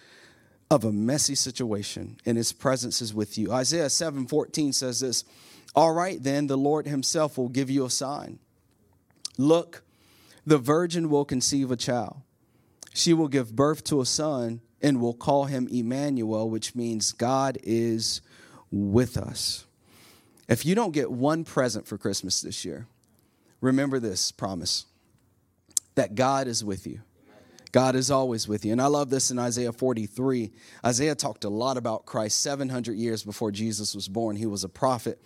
of 0.69 0.85
a 0.85 0.91
messy 0.91 1.33
situation 1.33 2.17
and 2.25 2.37
his 2.37 2.53
presence 2.53 3.01
is 3.01 3.15
with 3.15 3.35
you. 3.37 3.51
Isaiah 3.51 3.87
7:14 3.87 4.73
says 4.73 4.99
this, 4.99 5.25
all 5.75 5.93
right, 5.93 6.21
then 6.21 6.47
the 6.47 6.57
Lord 6.57 6.87
Himself 6.87 7.37
will 7.37 7.49
give 7.49 7.69
you 7.69 7.85
a 7.85 7.89
sign. 7.89 8.39
Look, 9.37 9.83
the 10.45 10.57
virgin 10.57 11.09
will 11.09 11.25
conceive 11.25 11.71
a 11.71 11.77
child. 11.77 12.21
She 12.93 13.13
will 13.13 13.27
give 13.27 13.55
birth 13.55 13.83
to 13.85 14.01
a 14.01 14.05
son 14.05 14.61
and 14.81 14.99
will 14.99 15.13
call 15.13 15.45
him 15.45 15.67
Emmanuel, 15.71 16.49
which 16.49 16.75
means 16.75 17.11
God 17.11 17.57
is 17.63 18.21
with 18.71 19.17
us. 19.17 19.65
If 20.47 20.65
you 20.65 20.75
don't 20.75 20.91
get 20.91 21.11
one 21.11 21.43
present 21.43 21.87
for 21.87 21.97
Christmas 21.97 22.41
this 22.41 22.65
year, 22.65 22.87
remember 23.61 23.99
this 23.99 24.31
promise 24.31 24.85
that 25.95 26.15
God 26.15 26.47
is 26.47 26.63
with 26.63 26.87
you. 26.87 27.01
God 27.71 27.95
is 27.95 28.09
always 28.09 28.47
with 28.47 28.65
you. 28.65 28.71
And 28.71 28.81
I 28.81 28.87
love 28.87 29.11
this 29.11 29.29
in 29.29 29.37
Isaiah 29.37 29.71
43. 29.71 30.51
Isaiah 30.83 31.13
talked 31.13 31.43
a 31.43 31.49
lot 31.49 31.77
about 31.77 32.07
Christ 32.07 32.41
700 32.41 32.97
years 32.97 33.21
before 33.21 33.51
Jesus 33.51 33.93
was 33.93 34.07
born. 34.07 34.35
He 34.35 34.47
was 34.47 34.63
a 34.63 34.69
prophet 34.69 35.21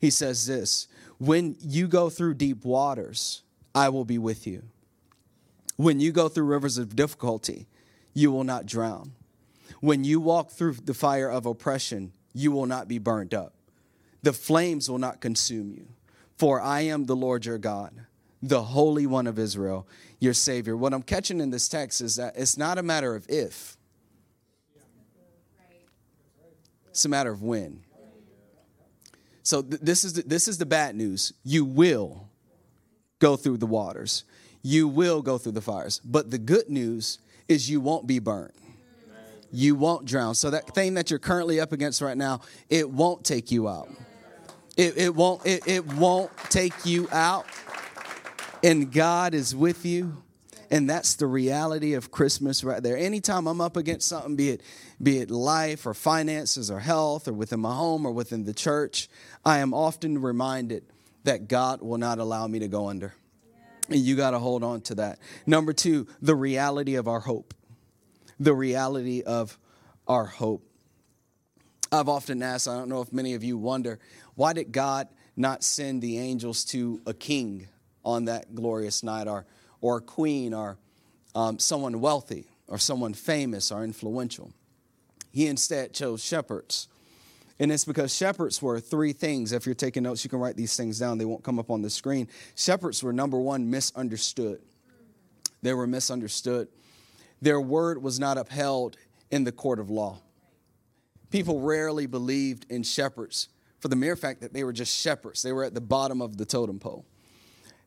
he 0.00 0.10
says 0.10 0.46
this 0.46 0.88
When 1.18 1.56
you 1.60 1.88
go 1.88 2.10
through 2.10 2.34
deep 2.34 2.64
waters, 2.64 3.42
I 3.74 3.88
will 3.88 4.04
be 4.04 4.18
with 4.18 4.46
you. 4.46 4.62
When 5.76 6.00
you 6.00 6.12
go 6.12 6.28
through 6.28 6.46
rivers 6.46 6.78
of 6.78 6.96
difficulty, 6.96 7.66
you 8.14 8.30
will 8.32 8.44
not 8.44 8.66
drown. 8.66 9.12
When 9.80 10.04
you 10.04 10.20
walk 10.20 10.50
through 10.50 10.74
the 10.84 10.94
fire 10.94 11.30
of 11.30 11.44
oppression, 11.44 12.12
you 12.32 12.50
will 12.50 12.66
not 12.66 12.88
be 12.88 12.98
burned 12.98 13.34
up. 13.34 13.54
The 14.22 14.32
flames 14.32 14.90
will 14.90 14.98
not 14.98 15.20
consume 15.20 15.70
you. 15.70 15.88
For 16.36 16.60
I 16.60 16.82
am 16.82 17.04
the 17.04 17.16
Lord 17.16 17.46
your 17.46 17.58
God, 17.58 18.06
the 18.42 18.62
Holy 18.62 19.06
One 19.06 19.26
of 19.26 19.38
Israel, 19.38 19.86
your 20.18 20.34
Savior. 20.34 20.76
What 20.76 20.92
I'm 20.92 21.02
catching 21.02 21.40
in 21.40 21.50
this 21.50 21.68
text 21.68 22.00
is 22.00 22.16
that 22.16 22.36
it's 22.36 22.58
not 22.58 22.78
a 22.78 22.82
matter 22.82 23.14
of 23.14 23.26
if, 23.28 23.76
it's 26.88 27.04
a 27.04 27.08
matter 27.08 27.30
of 27.30 27.42
when. 27.42 27.85
So 29.46 29.62
th- 29.62 29.80
this 29.80 30.04
is 30.04 30.14
the, 30.14 30.22
this 30.22 30.48
is 30.48 30.58
the 30.58 30.66
bad 30.66 30.96
news. 30.96 31.32
You 31.44 31.64
will 31.64 32.28
go 33.20 33.36
through 33.36 33.58
the 33.58 33.66
waters. 33.66 34.24
You 34.62 34.88
will 34.88 35.22
go 35.22 35.38
through 35.38 35.52
the 35.52 35.60
fires. 35.60 36.00
But 36.04 36.32
the 36.32 36.38
good 36.38 36.68
news 36.68 37.20
is 37.46 37.70
you 37.70 37.80
won't 37.80 38.08
be 38.08 38.18
burnt. 38.18 38.54
You 39.52 39.76
won't 39.76 40.04
drown. 40.04 40.34
So 40.34 40.50
that 40.50 40.74
thing 40.74 40.94
that 40.94 41.10
you're 41.10 41.20
currently 41.20 41.60
up 41.60 41.72
against 41.72 42.02
right 42.02 42.16
now, 42.16 42.40
it 42.68 42.90
won't 42.90 43.24
take 43.24 43.52
you 43.52 43.68
out. 43.68 43.88
It, 44.76 44.98
it 44.98 45.14
won't 45.14 45.46
it, 45.46 45.66
it 45.68 45.86
won't 45.94 46.36
take 46.50 46.84
you 46.84 47.08
out. 47.12 47.46
And 48.64 48.92
God 48.92 49.32
is 49.32 49.54
with 49.54 49.86
you. 49.86 50.22
And 50.70 50.90
that's 50.90 51.14
the 51.14 51.26
reality 51.26 51.94
of 51.94 52.10
Christmas 52.10 52.64
right 52.64 52.82
there. 52.82 52.96
Anytime 52.96 53.46
I'm 53.46 53.60
up 53.60 53.76
against 53.76 54.08
something, 54.08 54.36
be 54.36 54.50
it 54.50 54.62
be 55.02 55.18
it 55.18 55.30
life 55.30 55.86
or 55.86 55.94
finances 55.94 56.70
or 56.70 56.80
health 56.80 57.28
or 57.28 57.32
within 57.32 57.60
my 57.60 57.74
home 57.74 58.06
or 58.06 58.12
within 58.12 58.44
the 58.44 58.54
church, 58.54 59.08
I 59.44 59.58
am 59.58 59.72
often 59.72 60.20
reminded 60.20 60.84
that 61.24 61.48
God 61.48 61.82
will 61.82 61.98
not 61.98 62.18
allow 62.18 62.46
me 62.46 62.60
to 62.60 62.68
go 62.68 62.88
under. 62.88 63.14
And 63.88 64.00
you 64.00 64.16
got 64.16 64.32
to 64.32 64.38
hold 64.38 64.64
on 64.64 64.80
to 64.82 64.96
that. 64.96 65.18
Number 65.46 65.72
two, 65.72 66.08
the 66.20 66.34
reality 66.34 66.96
of 66.96 67.06
our 67.06 67.20
hope. 67.20 67.54
The 68.40 68.54
reality 68.54 69.22
of 69.22 69.58
our 70.08 70.24
hope. 70.24 70.68
I've 71.92 72.08
often 72.08 72.42
asked, 72.42 72.66
I 72.66 72.76
don't 72.76 72.88
know 72.88 73.00
if 73.00 73.12
many 73.12 73.34
of 73.34 73.44
you 73.44 73.56
wonder, 73.56 74.00
why 74.34 74.52
did 74.52 74.72
God 74.72 75.08
not 75.36 75.62
send 75.62 76.02
the 76.02 76.18
angels 76.18 76.64
to 76.66 77.00
a 77.06 77.14
king 77.14 77.68
on 78.04 78.24
that 78.24 78.54
glorious 78.54 79.02
night 79.02 79.28
or, 79.28 79.46
or 79.80 79.98
a 79.98 80.00
queen 80.00 80.54
or 80.54 80.78
um, 81.34 81.58
someone 81.58 82.00
wealthy 82.00 82.46
or 82.68 82.78
someone 82.78 83.14
famous 83.14 83.70
or 83.70 83.84
influential? 83.84 84.52
He 85.32 85.46
instead 85.46 85.92
chose 85.92 86.22
shepherds. 86.22 86.88
And 87.58 87.72
it's 87.72 87.84
because 87.84 88.14
shepherds 88.14 88.60
were 88.60 88.80
three 88.80 89.12
things. 89.12 89.52
If 89.52 89.66
you're 89.66 89.74
taking 89.74 90.02
notes, 90.02 90.24
you 90.24 90.30
can 90.30 90.38
write 90.38 90.56
these 90.56 90.76
things 90.76 90.98
down. 90.98 91.18
They 91.18 91.24
won't 91.24 91.42
come 91.42 91.58
up 91.58 91.70
on 91.70 91.82
the 91.82 91.90
screen. 91.90 92.28
Shepherds 92.54 93.02
were 93.02 93.12
number 93.12 93.38
one, 93.38 93.70
misunderstood. 93.70 94.60
They 95.62 95.72
were 95.72 95.86
misunderstood. 95.86 96.68
Their 97.40 97.60
word 97.60 98.02
was 98.02 98.20
not 98.20 98.38
upheld 98.38 98.96
in 99.30 99.44
the 99.44 99.52
court 99.52 99.78
of 99.78 99.90
law. 99.90 100.20
People 101.30 101.60
rarely 101.60 102.06
believed 102.06 102.66
in 102.70 102.82
shepherds 102.82 103.48
for 103.80 103.88
the 103.88 103.96
mere 103.96 104.16
fact 104.16 104.40
that 104.40 104.52
they 104.52 104.64
were 104.64 104.72
just 104.72 104.96
shepherds. 104.96 105.42
They 105.42 105.52
were 105.52 105.64
at 105.64 105.74
the 105.74 105.80
bottom 105.80 106.22
of 106.22 106.36
the 106.36 106.44
totem 106.44 106.78
pole. 106.78 107.04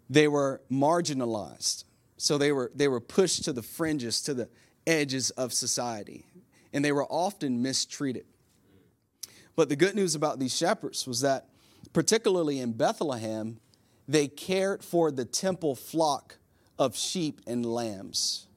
They 0.10 0.28
were 0.28 0.62
marginalized. 0.72 1.84
So 2.18 2.38
they 2.38 2.52
were, 2.52 2.72
they 2.76 2.88
were 2.88 3.00
pushed 3.00 3.46
to 3.46 3.54
the 3.54 3.62
fringes, 3.62 4.22
to 4.24 4.34
the 4.34 4.50
edges 4.86 5.30
of 5.32 5.54
society. 5.54 6.26
And 6.74 6.84
they 6.84 6.92
were 6.92 7.06
often 7.06 7.62
mistreated. 7.62 8.26
But 9.56 9.70
the 9.70 9.76
good 9.76 9.96
news 9.96 10.16
about 10.16 10.40
these 10.40 10.56
shepherds 10.56 11.08
was 11.08 11.22
that, 11.22 11.48
particularly 11.94 12.60
in 12.60 12.74
Bethlehem, 12.74 13.60
they 14.08 14.28
cared 14.28 14.84
for 14.84 15.12
the 15.12 15.26
temple 15.26 15.76
flock 15.76 16.38
of 16.78 16.96
sheep 16.96 17.42
and 17.46 17.66
lambs. 17.66 18.48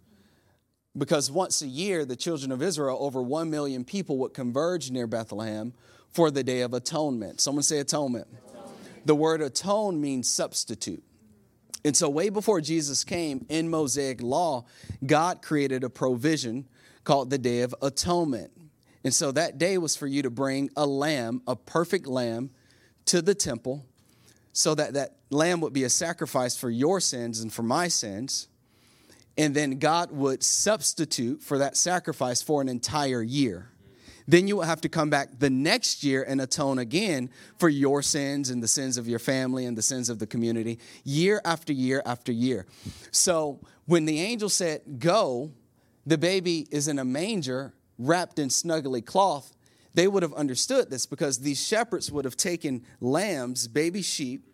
Because 0.96 1.30
once 1.30 1.62
a 1.62 1.66
year, 1.66 2.04
the 2.04 2.16
children 2.16 2.52
of 2.52 2.62
Israel, 2.62 2.98
over 3.00 3.22
1 3.22 3.50
million 3.50 3.84
people, 3.84 4.18
would 4.18 4.34
converge 4.34 4.90
near 4.90 5.06
Bethlehem 5.06 5.72
for 6.10 6.30
the 6.30 6.44
Day 6.44 6.60
of 6.60 6.74
Atonement. 6.74 7.40
Someone 7.40 7.62
say 7.62 7.78
atonement. 7.78 8.28
atonement. 8.30 9.06
The 9.06 9.14
word 9.14 9.40
atone 9.40 10.00
means 10.00 10.28
substitute. 10.28 11.02
And 11.84 11.96
so, 11.96 12.08
way 12.08 12.28
before 12.28 12.60
Jesus 12.60 13.02
came 13.02 13.44
in 13.48 13.68
Mosaic 13.68 14.22
law, 14.22 14.64
God 15.04 15.42
created 15.42 15.82
a 15.82 15.90
provision 15.90 16.66
called 17.04 17.30
the 17.30 17.38
Day 17.38 17.62
of 17.62 17.74
Atonement. 17.82 18.52
And 19.02 19.12
so, 19.12 19.32
that 19.32 19.58
day 19.58 19.78
was 19.78 19.96
for 19.96 20.06
you 20.06 20.22
to 20.22 20.30
bring 20.30 20.70
a 20.76 20.86
lamb, 20.86 21.42
a 21.46 21.56
perfect 21.56 22.06
lamb, 22.06 22.50
to 23.06 23.20
the 23.20 23.34
temple 23.34 23.84
so 24.52 24.74
that 24.74 24.94
that 24.94 25.16
lamb 25.30 25.60
would 25.60 25.72
be 25.72 25.84
a 25.84 25.90
sacrifice 25.90 26.56
for 26.56 26.70
your 26.70 27.00
sins 27.00 27.40
and 27.40 27.52
for 27.52 27.62
my 27.62 27.88
sins. 27.88 28.48
And 29.36 29.54
then 29.54 29.78
God 29.78 30.12
would 30.12 30.42
substitute 30.42 31.42
for 31.42 31.58
that 31.58 31.76
sacrifice 31.76 32.42
for 32.42 32.60
an 32.60 32.68
entire 32.68 33.22
year. 33.22 33.71
Then 34.26 34.48
you 34.48 34.56
will 34.56 34.64
have 34.64 34.80
to 34.82 34.88
come 34.88 35.10
back 35.10 35.38
the 35.38 35.50
next 35.50 36.04
year 36.04 36.22
and 36.22 36.40
atone 36.40 36.78
again 36.78 37.30
for 37.58 37.68
your 37.68 38.02
sins 38.02 38.50
and 38.50 38.62
the 38.62 38.68
sins 38.68 38.96
of 38.96 39.08
your 39.08 39.18
family 39.18 39.66
and 39.66 39.76
the 39.76 39.82
sins 39.82 40.08
of 40.08 40.18
the 40.18 40.26
community, 40.26 40.78
year 41.04 41.40
after 41.44 41.72
year 41.72 42.02
after 42.06 42.32
year. 42.32 42.66
So 43.10 43.60
when 43.86 44.04
the 44.04 44.20
angel 44.20 44.48
said, 44.48 44.82
Go, 44.98 45.52
the 46.06 46.18
baby 46.18 46.66
is 46.70 46.88
in 46.88 46.98
a 46.98 47.04
manger 47.04 47.74
wrapped 47.98 48.38
in 48.38 48.48
snuggly 48.48 49.04
cloth. 49.04 49.54
They 49.94 50.08
would 50.08 50.22
have 50.22 50.32
understood 50.34 50.90
this 50.90 51.06
because 51.06 51.38
these 51.38 51.64
shepherds 51.64 52.10
would 52.10 52.24
have 52.24 52.36
taken 52.36 52.84
lambs, 53.00 53.68
baby 53.68 54.02
sheep, 54.02 54.46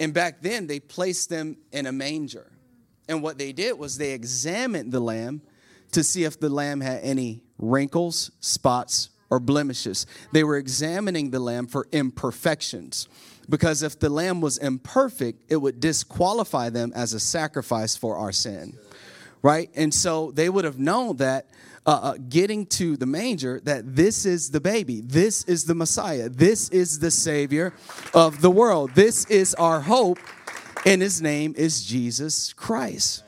and 0.00 0.12
back 0.12 0.40
then 0.40 0.66
they 0.66 0.80
placed 0.80 1.28
them 1.28 1.56
in 1.72 1.86
a 1.86 1.92
manger. 1.92 2.52
And 3.08 3.22
what 3.22 3.38
they 3.38 3.52
did 3.52 3.78
was 3.78 3.98
they 3.98 4.12
examined 4.12 4.92
the 4.92 5.00
lamb 5.00 5.42
to 5.92 6.02
see 6.02 6.24
if 6.24 6.40
the 6.40 6.48
lamb 6.48 6.80
had 6.80 7.02
any 7.02 7.42
wrinkles, 7.58 8.30
spots, 8.40 9.10
or 9.30 9.40
blemishes. 9.40 10.06
They 10.32 10.44
were 10.44 10.56
examining 10.56 11.30
the 11.30 11.40
lamb 11.40 11.66
for 11.66 11.88
imperfections 11.92 13.08
because 13.48 13.82
if 13.82 13.98
the 13.98 14.08
lamb 14.08 14.40
was 14.40 14.58
imperfect, 14.58 15.42
it 15.48 15.56
would 15.56 15.80
disqualify 15.80 16.70
them 16.70 16.92
as 16.94 17.12
a 17.12 17.20
sacrifice 17.20 17.96
for 17.96 18.16
our 18.16 18.32
sin. 18.32 18.76
Right? 19.42 19.70
And 19.76 19.94
so 19.94 20.32
they 20.32 20.48
would 20.48 20.64
have 20.64 20.78
known 20.78 21.16
that 21.18 21.48
uh, 21.86 22.00
uh, 22.02 22.14
getting 22.28 22.66
to 22.66 22.96
the 22.96 23.06
manger 23.06 23.60
that 23.62 23.94
this 23.94 24.26
is 24.26 24.50
the 24.50 24.60
baby, 24.60 25.00
this 25.02 25.44
is 25.44 25.64
the 25.64 25.74
Messiah, 25.74 26.28
this 26.28 26.68
is 26.70 26.98
the 26.98 27.12
Savior 27.12 27.72
of 28.12 28.40
the 28.40 28.50
world, 28.50 28.90
this 28.96 29.24
is 29.26 29.54
our 29.54 29.80
hope, 29.80 30.18
and 30.84 31.00
his 31.00 31.22
name 31.22 31.54
is 31.56 31.84
Jesus 31.84 32.52
Christ. 32.54 33.22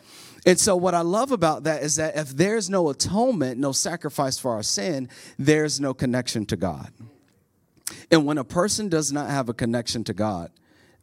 And 0.49 0.59
so, 0.59 0.77
what 0.77 0.95
I 0.95 1.03
love 1.03 1.31
about 1.31 1.65
that 1.65 1.83
is 1.83 1.97
that 1.97 2.17
if 2.17 2.31
there's 2.31 2.71
no 2.71 2.89
atonement, 2.89 3.61
no 3.61 3.71
sacrifice 3.73 4.39
for 4.39 4.53
our 4.53 4.63
sin, 4.63 5.11
there's 5.39 5.79
no 5.79 5.93
connection 5.93 6.47
to 6.47 6.57
God. 6.57 6.91
And 8.11 8.25
when 8.25 8.39
a 8.39 8.45
person 8.45 8.89
does 8.89 9.13
not 9.13 9.29
have 9.29 9.51
a 9.51 9.53
connection 9.53 10.05
to 10.05 10.15
God, 10.15 10.51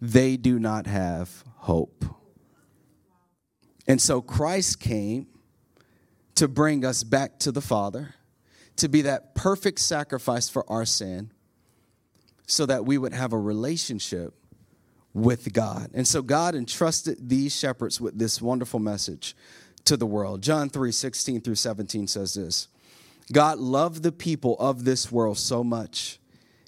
they 0.01 0.35
do 0.35 0.57
not 0.57 0.87
have 0.87 1.43
hope. 1.57 2.05
And 3.87 4.01
so, 4.01 4.19
Christ 4.19 4.79
came 4.79 5.27
to 6.33 6.47
bring 6.47 6.83
us 6.83 7.03
back 7.03 7.37
to 7.41 7.51
the 7.51 7.61
Father, 7.61 8.15
to 8.77 8.89
be 8.89 9.03
that 9.03 9.35
perfect 9.35 9.77
sacrifice 9.77 10.49
for 10.49 10.67
our 10.67 10.85
sin, 10.85 11.29
so 12.47 12.65
that 12.65 12.83
we 12.83 12.97
would 12.97 13.13
have 13.13 13.31
a 13.31 13.37
relationship 13.39 14.33
with 15.15 15.53
God. 15.53 15.89
And 15.93 16.05
so 16.05 16.21
God 16.21 16.53
entrusted 16.55 17.29
these 17.29 17.55
shepherds 17.55 18.01
with 18.01 18.19
this 18.19 18.41
wonderful 18.41 18.81
message 18.81 19.35
to 19.85 19.95
the 19.95 20.05
world. 20.05 20.43
John 20.43 20.69
3 20.69 20.91
16 20.91 21.41
through 21.41 21.55
17 21.55 22.07
says 22.07 22.33
this 22.33 22.67
God 23.31 23.57
loved 23.57 24.03
the 24.03 24.11
people 24.11 24.57
of 24.59 24.83
this 24.83 25.11
world 25.11 25.37
so 25.37 25.63
much 25.63 26.19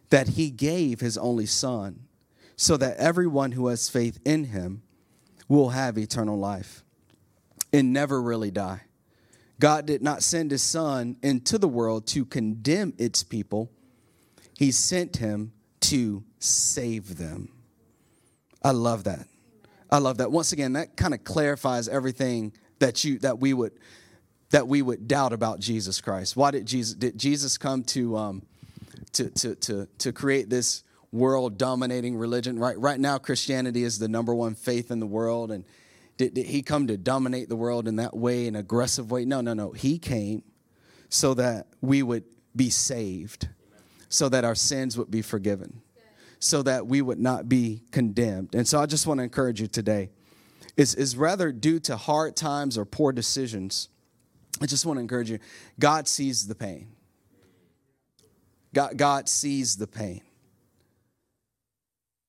that 0.09 0.29
he 0.29 0.49
gave 0.49 1.01
his 1.01 1.17
only 1.17 1.45
Son, 1.45 2.07
so 2.55 2.77
that 2.77 2.95
everyone 2.97 3.51
who 3.51 3.67
has 3.67 3.89
faith 3.89 4.17
in 4.23 4.45
him 4.45 4.81
will 5.49 5.69
have 5.69 5.97
eternal 5.97 6.39
life 6.39 6.85
and 7.73 7.91
never 7.91 8.21
really 8.21 8.49
die. 8.49 8.81
God 9.59 9.85
did 9.85 10.01
not 10.01 10.23
send 10.23 10.51
his 10.51 10.63
Son 10.63 11.17
into 11.21 11.57
the 11.57 11.67
world 11.67 12.07
to 12.07 12.23
condemn 12.23 12.93
its 12.97 13.23
people, 13.23 13.69
he 14.57 14.71
sent 14.71 15.17
him 15.17 15.51
to 15.81 16.23
save 16.39 17.17
them. 17.17 17.51
I 18.67 18.71
love 18.71 19.05
that. 19.05 19.25
I 19.89 19.99
love 19.99 20.17
that. 20.17 20.29
Once 20.29 20.51
again, 20.51 20.73
that 20.73 20.97
kind 20.97 21.13
of 21.13 21.23
clarifies 21.23 21.87
everything 21.87 22.51
that 22.79 23.01
you 23.05 23.17
that 23.19 23.39
we 23.39 23.53
would 23.53 23.71
that 24.49 24.67
we 24.67 24.81
would 24.81 25.07
doubt 25.07 25.31
about 25.31 25.61
Jesus 25.61 26.01
Christ. 26.01 26.35
Why 26.35 26.51
did 26.51 26.65
Jesus 26.65 26.93
did 26.95 27.17
Jesus 27.17 27.57
come 27.57 27.83
to 27.83 28.17
um, 28.17 28.41
to 29.13 29.29
to 29.29 29.55
to 29.55 29.87
to 29.99 30.11
create 30.11 30.49
this 30.49 30.83
world 31.13 31.57
dominating 31.57 32.17
religion? 32.17 32.59
Right 32.59 32.77
right 32.77 32.99
now, 32.99 33.17
Christianity 33.17 33.85
is 33.85 33.99
the 33.99 34.09
number 34.09 34.35
one 34.35 34.53
faith 34.53 34.91
in 34.91 34.99
the 34.99 35.07
world, 35.07 35.49
and 35.49 35.63
did, 36.17 36.33
did 36.33 36.47
he 36.47 36.61
come 36.61 36.87
to 36.87 36.97
dominate 36.97 37.47
the 37.47 37.55
world 37.55 37.87
in 37.87 37.95
that 37.95 38.17
way, 38.17 38.49
an 38.49 38.57
aggressive 38.57 39.11
way? 39.11 39.23
No, 39.23 39.39
no, 39.39 39.53
no. 39.53 39.71
He 39.71 39.97
came 39.97 40.43
so 41.07 41.33
that 41.35 41.67
we 41.79 42.03
would 42.03 42.25
be 42.53 42.69
saved, 42.69 43.47
so 44.09 44.27
that 44.27 44.43
our 44.43 44.55
sins 44.55 44.97
would 44.97 45.09
be 45.09 45.21
forgiven 45.21 45.83
so 46.39 46.61
that 46.63 46.87
we 46.87 47.01
would 47.01 47.19
not 47.19 47.49
be 47.49 47.83
condemned. 47.91 48.53
And 48.53 48.67
so 48.67 48.79
I 48.79 48.85
just 48.85 49.07
want 49.07 49.19
to 49.19 49.23
encourage 49.23 49.59
you 49.59 49.67
today 49.67 50.09
is, 50.77 50.93
is 50.93 51.17
rather 51.17 51.51
due 51.51 51.79
to 51.81 51.97
hard 51.97 52.35
times 52.35 52.77
or 52.77 52.85
poor 52.85 53.11
decisions. 53.11 53.89
I 54.61 54.67
just 54.67 54.85
want 54.85 54.97
to 54.97 55.01
encourage 55.01 55.29
you 55.29 55.39
God 55.79 56.07
sees 56.07 56.47
the 56.47 56.55
pain. 56.55 56.89
God, 58.73 58.97
God 58.97 59.27
sees 59.27 59.75
the 59.77 59.87
pain. 59.87 60.21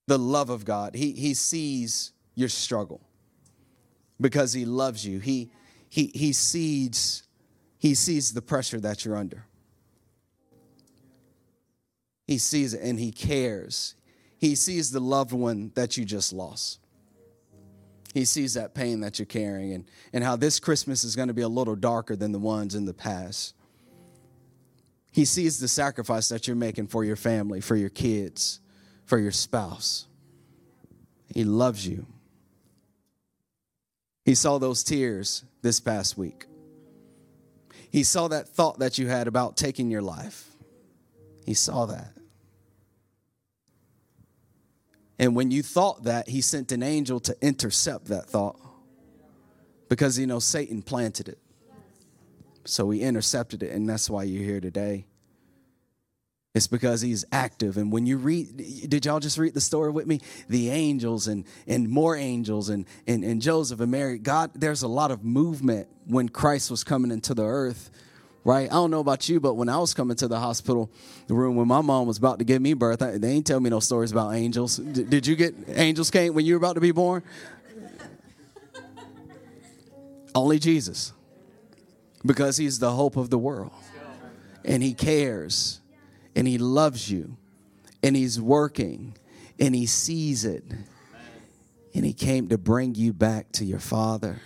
The 0.07 0.19
love 0.19 0.49
of 0.49 0.65
God. 0.65 0.95
He, 0.95 1.13
he 1.13 1.35
sees 1.35 2.13
your 2.35 2.49
struggle 2.49 3.03
because 4.19 4.55
He 4.55 4.65
loves 4.65 5.05
you. 5.05 5.19
He, 5.19 5.51
he, 5.91 6.11
he, 6.15 6.33
sees, 6.33 7.25
he 7.79 7.95
sees 7.95 8.33
the 8.33 8.41
pressure 8.41 8.81
that 8.81 9.05
you're 9.05 9.17
under. 9.17 9.45
He 12.27 12.39
sees 12.39 12.73
it 12.73 12.83
and 12.83 12.99
He 12.99 13.13
cares. 13.13 13.95
He 14.39 14.55
sees 14.55 14.91
the 14.91 15.01
loved 15.01 15.33
one 15.33 15.73
that 15.75 15.97
you 15.97 16.05
just 16.05 16.33
lost. 16.33 16.81
He 18.15 18.25
sees 18.25 18.55
that 18.55 18.75
pain 18.75 19.01
that 19.01 19.19
you're 19.19 19.27
carrying 19.27 19.73
and, 19.75 19.85
and 20.13 20.25
how 20.25 20.37
this 20.37 20.61
Christmas 20.61 21.05
is 21.05 21.15
going 21.15 21.29
to 21.29 21.35
be 21.35 21.43
a 21.43 21.49
little 21.49 21.77
darker 21.77 22.17
than 22.17 22.33
the 22.33 22.39
ones 22.39 22.75
in 22.75 22.85
the 22.85 22.95
past. 22.95 23.55
He 25.11 25.25
sees 25.25 25.59
the 25.59 25.69
sacrifice 25.69 26.29
that 26.29 26.47
you're 26.47 26.57
making 26.57 26.87
for 26.87 27.05
your 27.05 27.17
family, 27.17 27.61
for 27.61 27.77
your 27.77 27.91
kids, 27.91 28.61
for 29.05 29.19
your 29.19 29.33
spouse. 29.33 30.07
He 31.35 31.45
loves 31.45 31.87
you. 31.87 32.07
He 34.25 34.35
saw 34.35 34.59
those 34.59 34.85
tears 34.85 35.45
this 35.63 35.81
past 35.81 36.17
week. 36.17 36.47
He 37.91 38.05
saw 38.05 38.29
that 38.29 38.49
thought 38.49 38.79
that 38.79 38.99
you 38.99 39.09
had 39.09 39.27
about 39.27 39.57
taking 39.57 39.91
your 39.91 40.03
life. 40.03 40.51
He 41.45 41.55
saw 41.55 41.87
that. 41.87 42.18
And 45.19 45.35
when 45.35 45.51
you 45.51 45.63
thought 45.63 46.05
that, 46.05 46.29
he 46.29 46.41
sent 46.41 46.71
an 46.73 46.83
angel 46.83 47.21
to 47.21 47.37
intercept 47.41 48.07
that 48.07 48.27
thought 48.27 48.59
because 49.89 50.19
you 50.19 50.27
know 50.27 50.39
Satan 50.39 50.83
planted 50.83 51.29
it. 51.29 51.39
So 52.65 52.91
he 52.91 53.01
intercepted 53.01 53.63
it, 53.63 53.73
and 53.73 53.89
that's 53.89 54.11
why 54.11 54.25
you're 54.25 54.45
here 54.45 54.61
today. 54.61 55.07
It's 56.55 56.67
because 56.67 57.01
he's 57.01 57.25
active. 57.31 57.77
And 57.77 57.93
when 57.93 58.07
you 58.07 58.17
read, 58.17 58.57
did 58.89 59.07
y'all 59.07 59.21
just 59.21 59.39
read 59.39 59.55
the 59.55 59.61
story 59.61 59.91
with 59.91 60.07
me? 60.07 60.21
The 60.49 60.71
angels 60.71 61.29
and, 61.29 61.45
and 61.67 61.89
more 61.89 62.17
angels 62.17 62.69
and, 62.69 62.87
and, 63.07 63.23
and 63.23 63.41
Joseph 63.41 63.81
and 63.81 63.91
Mary. 63.91 64.19
God, 64.19 64.51
there's 64.55 64.83
a 64.83 64.89
lot 64.89 65.11
of 65.11 65.25
movement 65.25 65.89
when 66.07 66.29
Christ 66.29 66.71
was 66.71 66.85
coming 66.85 67.11
into 67.11 67.33
the 67.33 67.45
earth 67.45 67.91
right? 68.49 68.71
I 68.71 68.75
don't 68.75 68.91
know 68.91 69.01
about 69.01 69.29
you, 69.29 69.41
but 69.41 69.55
when 69.55 69.69
I 69.69 69.77
was 69.77 69.93
coming 69.93 70.17
to 70.17 70.27
the 70.27 70.39
hospital 70.39 70.91
the 71.27 71.35
room 71.35 71.55
when 71.55 71.69
my 71.69 71.83
mom 71.83 72.07
was 72.07 72.17
about 72.17 72.39
to 72.39 72.47
give 72.47 72.63
me 72.63 72.73
birth, 72.73 73.01
they 73.01 73.29
ain't 73.29 73.47
tell 73.47 73.61
me 73.61 73.69
no 73.69 73.79
stories 73.79 74.11
about 74.11 74.35
angels. 74.35 74.79
D- 74.79 75.05
did 75.05 75.27
you 75.27 75.37
get 75.37 75.55
angels 75.69 76.11
came 76.11 76.33
when 76.33 76.47
you 76.47 76.55
were 76.55 76.59
about 76.59 76.75
to 76.77 76.81
be 76.81 76.91
born? 76.91 77.23
Only 80.35 80.59
Jesus, 80.59 81.13
because 82.25 82.57
He's 82.57 82.79
the 82.79 82.93
hope 82.93 83.17
of 83.17 83.29
the 83.29 83.39
world, 83.39 83.73
and 84.65 84.83
He 84.83 84.95
cares, 84.95 85.83
and 86.35 86.49
He 86.49 86.57
loves 86.57 87.11
you, 87.11 87.37
and 88.03 88.17
He's 88.17 88.41
working 88.41 89.15
and 89.59 89.75
He 89.75 89.87
sees 89.87 90.45
it. 90.45 90.65
And 91.95 92.05
He 92.05 92.13
came 92.13 92.49
to 92.49 92.59
bring 92.59 92.95
you 92.95 93.13
back 93.13 93.51
to 93.53 93.65
your 93.65 93.81
Father. 93.81 94.41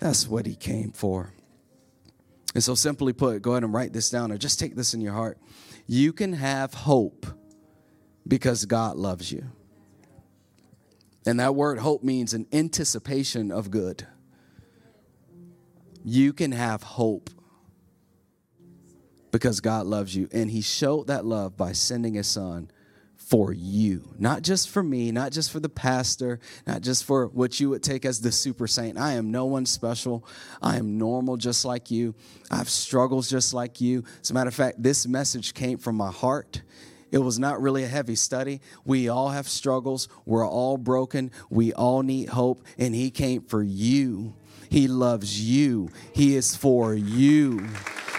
That's 0.00 0.28
what 0.28 0.46
He 0.46 0.54
came 0.54 0.90
for. 0.92 1.32
And 2.54 2.64
so, 2.64 2.74
simply 2.74 3.12
put, 3.12 3.42
go 3.42 3.52
ahead 3.52 3.62
and 3.64 3.72
write 3.72 3.92
this 3.92 4.10
down 4.10 4.32
or 4.32 4.38
just 4.38 4.58
take 4.58 4.74
this 4.74 4.92
in 4.92 5.00
your 5.00 5.12
heart. 5.12 5.38
You 5.86 6.12
can 6.12 6.32
have 6.32 6.74
hope 6.74 7.26
because 8.26 8.64
God 8.64 8.96
loves 8.96 9.30
you. 9.30 9.44
And 11.26 11.38
that 11.38 11.54
word 11.54 11.78
hope 11.78 12.02
means 12.02 12.34
an 12.34 12.46
anticipation 12.52 13.52
of 13.52 13.70
good. 13.70 14.06
You 16.04 16.32
can 16.32 16.52
have 16.52 16.82
hope 16.82 17.30
because 19.30 19.60
God 19.60 19.86
loves 19.86 20.16
you. 20.16 20.28
And 20.32 20.50
He 20.50 20.60
showed 20.60 21.06
that 21.08 21.24
love 21.24 21.56
by 21.56 21.72
sending 21.72 22.14
His 22.14 22.26
Son 22.26 22.70
for 23.30 23.52
you, 23.52 24.02
not 24.18 24.42
just 24.42 24.68
for 24.68 24.82
me, 24.82 25.12
not 25.12 25.30
just 25.30 25.52
for 25.52 25.60
the 25.60 25.68
pastor, 25.68 26.40
not 26.66 26.80
just 26.80 27.04
for 27.04 27.28
what 27.28 27.60
you 27.60 27.70
would 27.70 27.80
take 27.80 28.04
as 28.04 28.20
the 28.20 28.32
super 28.32 28.66
saint. 28.66 28.98
I 28.98 29.12
am 29.12 29.30
no 29.30 29.44
one 29.44 29.66
special. 29.66 30.26
I 30.60 30.78
am 30.78 30.98
normal 30.98 31.36
just 31.36 31.64
like 31.64 31.92
you. 31.92 32.16
I 32.50 32.56
have 32.56 32.68
struggles 32.68 33.30
just 33.30 33.54
like 33.54 33.80
you. 33.80 34.02
As 34.20 34.32
a 34.32 34.34
matter 34.34 34.48
of 34.48 34.54
fact, 34.54 34.82
this 34.82 35.06
message 35.06 35.54
came 35.54 35.78
from 35.78 35.94
my 35.94 36.10
heart. 36.10 36.62
It 37.12 37.18
was 37.18 37.38
not 37.38 37.62
really 37.62 37.84
a 37.84 37.88
heavy 37.88 38.16
study. 38.16 38.60
We 38.84 39.08
all 39.08 39.28
have 39.28 39.48
struggles. 39.48 40.08
We're 40.26 40.48
all 40.48 40.76
broken. 40.76 41.30
We 41.50 41.72
all 41.72 42.02
need 42.02 42.30
hope. 42.30 42.64
And 42.78 42.96
He 42.96 43.12
came 43.12 43.42
for 43.42 43.62
you. 43.62 44.34
He 44.68 44.88
loves 44.88 45.40
you. 45.40 45.90
He 46.12 46.34
is 46.34 46.56
for 46.56 46.94
you. 46.94 47.68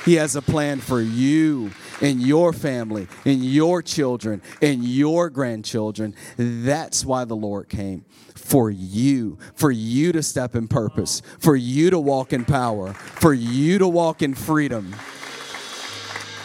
He 0.05 0.15
has 0.15 0.35
a 0.35 0.41
plan 0.41 0.79
for 0.79 0.99
you 0.99 1.71
and 2.01 2.21
your 2.21 2.53
family 2.53 3.07
and 3.23 3.45
your 3.45 3.81
children 3.81 4.41
and 4.61 4.83
your 4.83 5.29
grandchildren. 5.29 6.15
That's 6.37 7.05
why 7.05 7.25
the 7.25 7.35
Lord 7.35 7.69
came 7.69 8.05
for 8.33 8.71
you, 8.71 9.37
for 9.53 9.71
you 9.71 10.11
to 10.11 10.23
step 10.23 10.55
in 10.55 10.67
purpose, 10.67 11.21
for 11.39 11.55
you 11.55 11.91
to 11.91 11.99
walk 11.99 12.33
in 12.33 12.45
power, 12.45 12.93
for 12.93 13.33
you 13.33 13.77
to 13.77 13.87
walk 13.87 14.21
in 14.21 14.33
freedom. 14.33 14.95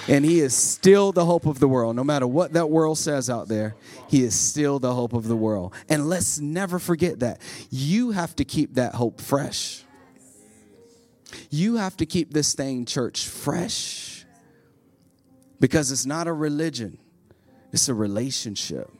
And 0.08 0.24
He 0.24 0.40
is 0.40 0.54
still 0.54 1.10
the 1.10 1.24
hope 1.24 1.46
of 1.46 1.58
the 1.58 1.66
world. 1.66 1.96
No 1.96 2.04
matter 2.04 2.26
what 2.26 2.52
that 2.52 2.70
world 2.70 2.98
says 2.98 3.28
out 3.28 3.48
there, 3.48 3.74
He 4.08 4.22
is 4.22 4.38
still 4.38 4.78
the 4.78 4.94
hope 4.94 5.14
of 5.14 5.26
the 5.26 5.34
world. 5.34 5.74
And 5.88 6.08
let's 6.08 6.38
never 6.38 6.78
forget 6.78 7.20
that. 7.20 7.40
You 7.70 8.10
have 8.12 8.36
to 8.36 8.44
keep 8.44 8.74
that 8.74 8.94
hope 8.94 9.20
fresh. 9.20 9.85
You 11.50 11.76
have 11.76 11.96
to 11.98 12.06
keep 12.06 12.32
this 12.32 12.54
thing, 12.54 12.84
church, 12.84 13.26
fresh 13.26 14.16
because 15.60 15.90
it's 15.90 16.06
not 16.06 16.26
a 16.26 16.32
religion, 16.32 16.98
it's 17.72 17.88
a 17.88 17.94
relationship 17.94 18.90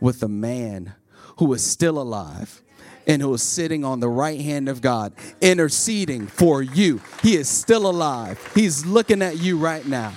with 0.00 0.22
a 0.22 0.28
man 0.28 0.94
who 1.38 1.52
is 1.52 1.64
still 1.64 2.00
alive 2.00 2.62
and 3.06 3.20
who 3.22 3.32
is 3.34 3.42
sitting 3.42 3.84
on 3.84 4.00
the 4.00 4.08
right 4.08 4.40
hand 4.40 4.68
of 4.68 4.80
God, 4.80 5.12
interceding 5.40 6.26
for 6.26 6.62
you. 6.62 7.00
He 7.22 7.36
is 7.36 7.48
still 7.48 7.88
alive. 7.88 8.38
He's 8.54 8.86
looking 8.86 9.22
at 9.22 9.38
you 9.38 9.58
right 9.58 9.84
now. 9.86 10.12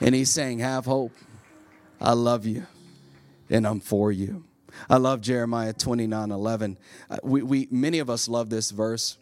And 0.00 0.14
he's 0.14 0.30
saying, 0.30 0.58
Have 0.60 0.84
hope. 0.84 1.12
I 2.00 2.12
love 2.12 2.44
you, 2.44 2.66
and 3.48 3.66
I'm 3.66 3.80
for 3.80 4.10
you. 4.10 4.44
I 4.90 4.96
love 4.96 5.20
Jeremiah 5.20 5.72
29 5.72 6.30
11. 6.30 6.78
Uh, 7.08 7.16
we, 7.22 7.42
we, 7.42 7.68
many 7.70 8.00
of 8.00 8.10
us 8.10 8.28
love 8.28 8.50
this 8.50 8.70
verse 8.70 9.16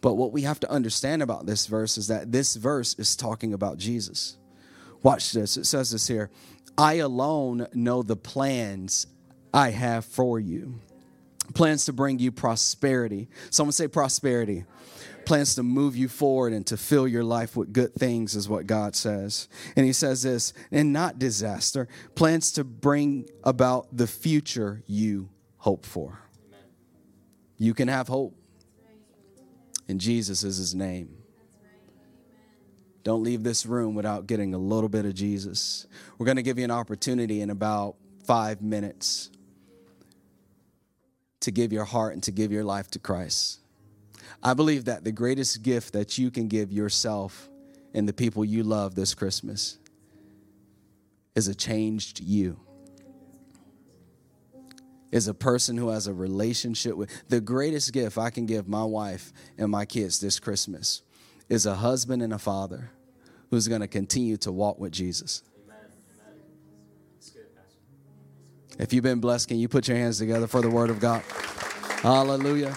but 0.00 0.14
what 0.14 0.32
we 0.32 0.42
have 0.42 0.60
to 0.60 0.70
understand 0.70 1.22
about 1.22 1.46
this 1.46 1.66
verse 1.66 1.98
is 1.98 2.08
that 2.08 2.30
this 2.32 2.54
verse 2.54 2.94
is 2.98 3.16
talking 3.16 3.52
about 3.52 3.78
Jesus. 3.78 4.36
Watch 5.02 5.32
this. 5.32 5.56
It 5.56 5.66
says 5.66 5.90
this 5.90 6.06
here 6.06 6.30
I 6.76 6.94
alone 6.94 7.66
know 7.74 8.02
the 8.02 8.16
plans 8.16 9.06
I 9.52 9.70
have 9.70 10.04
for 10.04 10.38
you. 10.38 10.80
Plans 11.54 11.86
to 11.86 11.92
bring 11.92 12.18
you 12.18 12.30
prosperity. 12.30 13.28
Someone 13.50 13.72
say 13.72 13.88
prosperity. 13.88 14.64
Plans 15.24 15.54
to 15.56 15.62
move 15.62 15.96
you 15.96 16.08
forward 16.08 16.52
and 16.52 16.66
to 16.66 16.76
fill 16.76 17.08
your 17.08 17.24
life 17.24 17.56
with 17.56 17.72
good 17.72 17.94
things, 17.94 18.34
is 18.34 18.48
what 18.48 18.66
God 18.66 18.94
says. 18.94 19.48
And 19.76 19.84
He 19.84 19.92
says 19.92 20.22
this, 20.22 20.52
and 20.70 20.92
not 20.92 21.18
disaster. 21.18 21.88
Plans 22.14 22.52
to 22.52 22.64
bring 22.64 23.28
about 23.44 23.88
the 23.94 24.06
future 24.06 24.82
you 24.86 25.30
hope 25.58 25.84
for. 25.84 26.20
You 27.56 27.74
can 27.74 27.88
have 27.88 28.08
hope 28.08 28.37
and 29.88 30.00
Jesus 30.00 30.44
is 30.44 30.58
his 30.58 30.74
name. 30.74 31.16
Don't 33.04 33.22
leave 33.22 33.42
this 33.42 33.64
room 33.64 33.94
without 33.94 34.26
getting 34.26 34.52
a 34.52 34.58
little 34.58 34.88
bit 34.88 35.06
of 35.06 35.14
Jesus. 35.14 35.86
We're 36.18 36.26
going 36.26 36.36
to 36.36 36.42
give 36.42 36.58
you 36.58 36.64
an 36.64 36.70
opportunity 36.70 37.40
in 37.40 37.48
about 37.48 37.96
five 38.24 38.60
minutes 38.60 39.30
to 41.40 41.50
give 41.50 41.72
your 41.72 41.84
heart 41.84 42.12
and 42.12 42.22
to 42.24 42.30
give 42.30 42.52
your 42.52 42.64
life 42.64 42.90
to 42.90 42.98
Christ. 42.98 43.60
I 44.42 44.52
believe 44.54 44.84
that 44.84 45.04
the 45.04 45.12
greatest 45.12 45.62
gift 45.62 45.94
that 45.94 46.18
you 46.18 46.30
can 46.30 46.48
give 46.48 46.70
yourself 46.70 47.48
and 47.94 48.06
the 48.06 48.12
people 48.12 48.44
you 48.44 48.62
love 48.62 48.94
this 48.94 49.14
Christmas 49.14 49.78
is 51.34 51.48
a 51.48 51.54
changed 51.54 52.20
you 52.20 52.60
is 55.10 55.28
a 55.28 55.34
person 55.34 55.76
who 55.76 55.88
has 55.88 56.06
a 56.06 56.12
relationship 56.12 56.96
with 56.96 57.10
the 57.28 57.40
greatest 57.40 57.92
gift 57.92 58.18
I 58.18 58.30
can 58.30 58.46
give 58.46 58.68
my 58.68 58.84
wife 58.84 59.32
and 59.56 59.70
my 59.70 59.84
kids 59.84 60.20
this 60.20 60.38
Christmas 60.38 61.02
is 61.48 61.66
a 61.66 61.76
husband 61.76 62.22
and 62.22 62.32
a 62.32 62.38
father 62.38 62.90
who's 63.50 63.68
going 63.68 63.80
to 63.80 63.88
continue 63.88 64.36
to 64.38 64.52
walk 64.52 64.78
with 64.78 64.92
Jesus. 64.92 65.42
If 68.78 68.92
you've 68.92 69.02
been 69.02 69.18
blessed, 69.18 69.48
can 69.48 69.58
you 69.58 69.66
put 69.68 69.88
your 69.88 69.96
hands 69.96 70.18
together 70.18 70.46
for 70.46 70.60
the 70.60 70.70
word 70.70 70.90
of 70.90 71.00
God? 71.00 71.22
Hallelujah. 72.02 72.76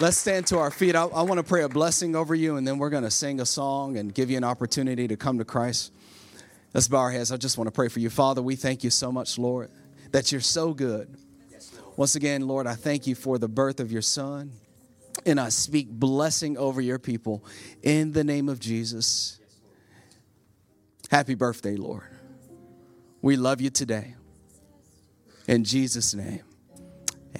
Let's 0.00 0.18
stand 0.18 0.46
to 0.48 0.58
our 0.58 0.70
feet. 0.70 0.94
I, 0.94 1.04
I 1.04 1.22
want 1.22 1.38
to 1.38 1.42
pray 1.42 1.62
a 1.62 1.68
blessing 1.68 2.14
over 2.14 2.34
you, 2.34 2.56
and 2.56 2.68
then 2.68 2.78
we're 2.78 2.90
going 2.90 3.04
to 3.04 3.10
sing 3.10 3.40
a 3.40 3.46
song 3.46 3.96
and 3.96 4.12
give 4.12 4.30
you 4.30 4.36
an 4.36 4.44
opportunity 4.44 5.08
to 5.08 5.16
come 5.16 5.38
to 5.38 5.44
Christ. 5.44 5.92
Let's 6.74 6.86
bow 6.86 6.98
our 6.98 7.10
heads. 7.10 7.32
I 7.32 7.38
just 7.38 7.56
want 7.56 7.66
to 7.66 7.72
pray 7.72 7.88
for 7.88 7.98
you. 7.98 8.10
Father, 8.10 8.42
we 8.42 8.56
thank 8.56 8.84
you 8.84 8.90
so 8.90 9.10
much, 9.10 9.38
Lord 9.38 9.70
that 10.12 10.32
you're 10.32 10.40
so 10.40 10.74
good. 10.74 11.16
Once 11.96 12.14
again, 12.14 12.46
Lord, 12.46 12.66
I 12.66 12.74
thank 12.74 13.06
you 13.06 13.14
for 13.14 13.38
the 13.38 13.48
birth 13.48 13.80
of 13.80 13.90
your 13.90 14.02
son. 14.02 14.52
And 15.26 15.40
I 15.40 15.48
speak 15.48 15.88
blessing 15.90 16.56
over 16.56 16.80
your 16.80 16.98
people 16.98 17.44
in 17.82 18.12
the 18.12 18.22
name 18.22 18.48
of 18.48 18.60
Jesus. 18.60 19.40
Happy 21.10 21.34
birthday, 21.34 21.74
Lord. 21.74 22.04
We 23.20 23.36
love 23.36 23.60
you 23.60 23.70
today. 23.70 24.14
In 25.48 25.64
Jesus' 25.64 26.14
name, 26.14 26.42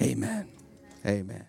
amen. 0.01 0.49
Amen. 1.05 1.48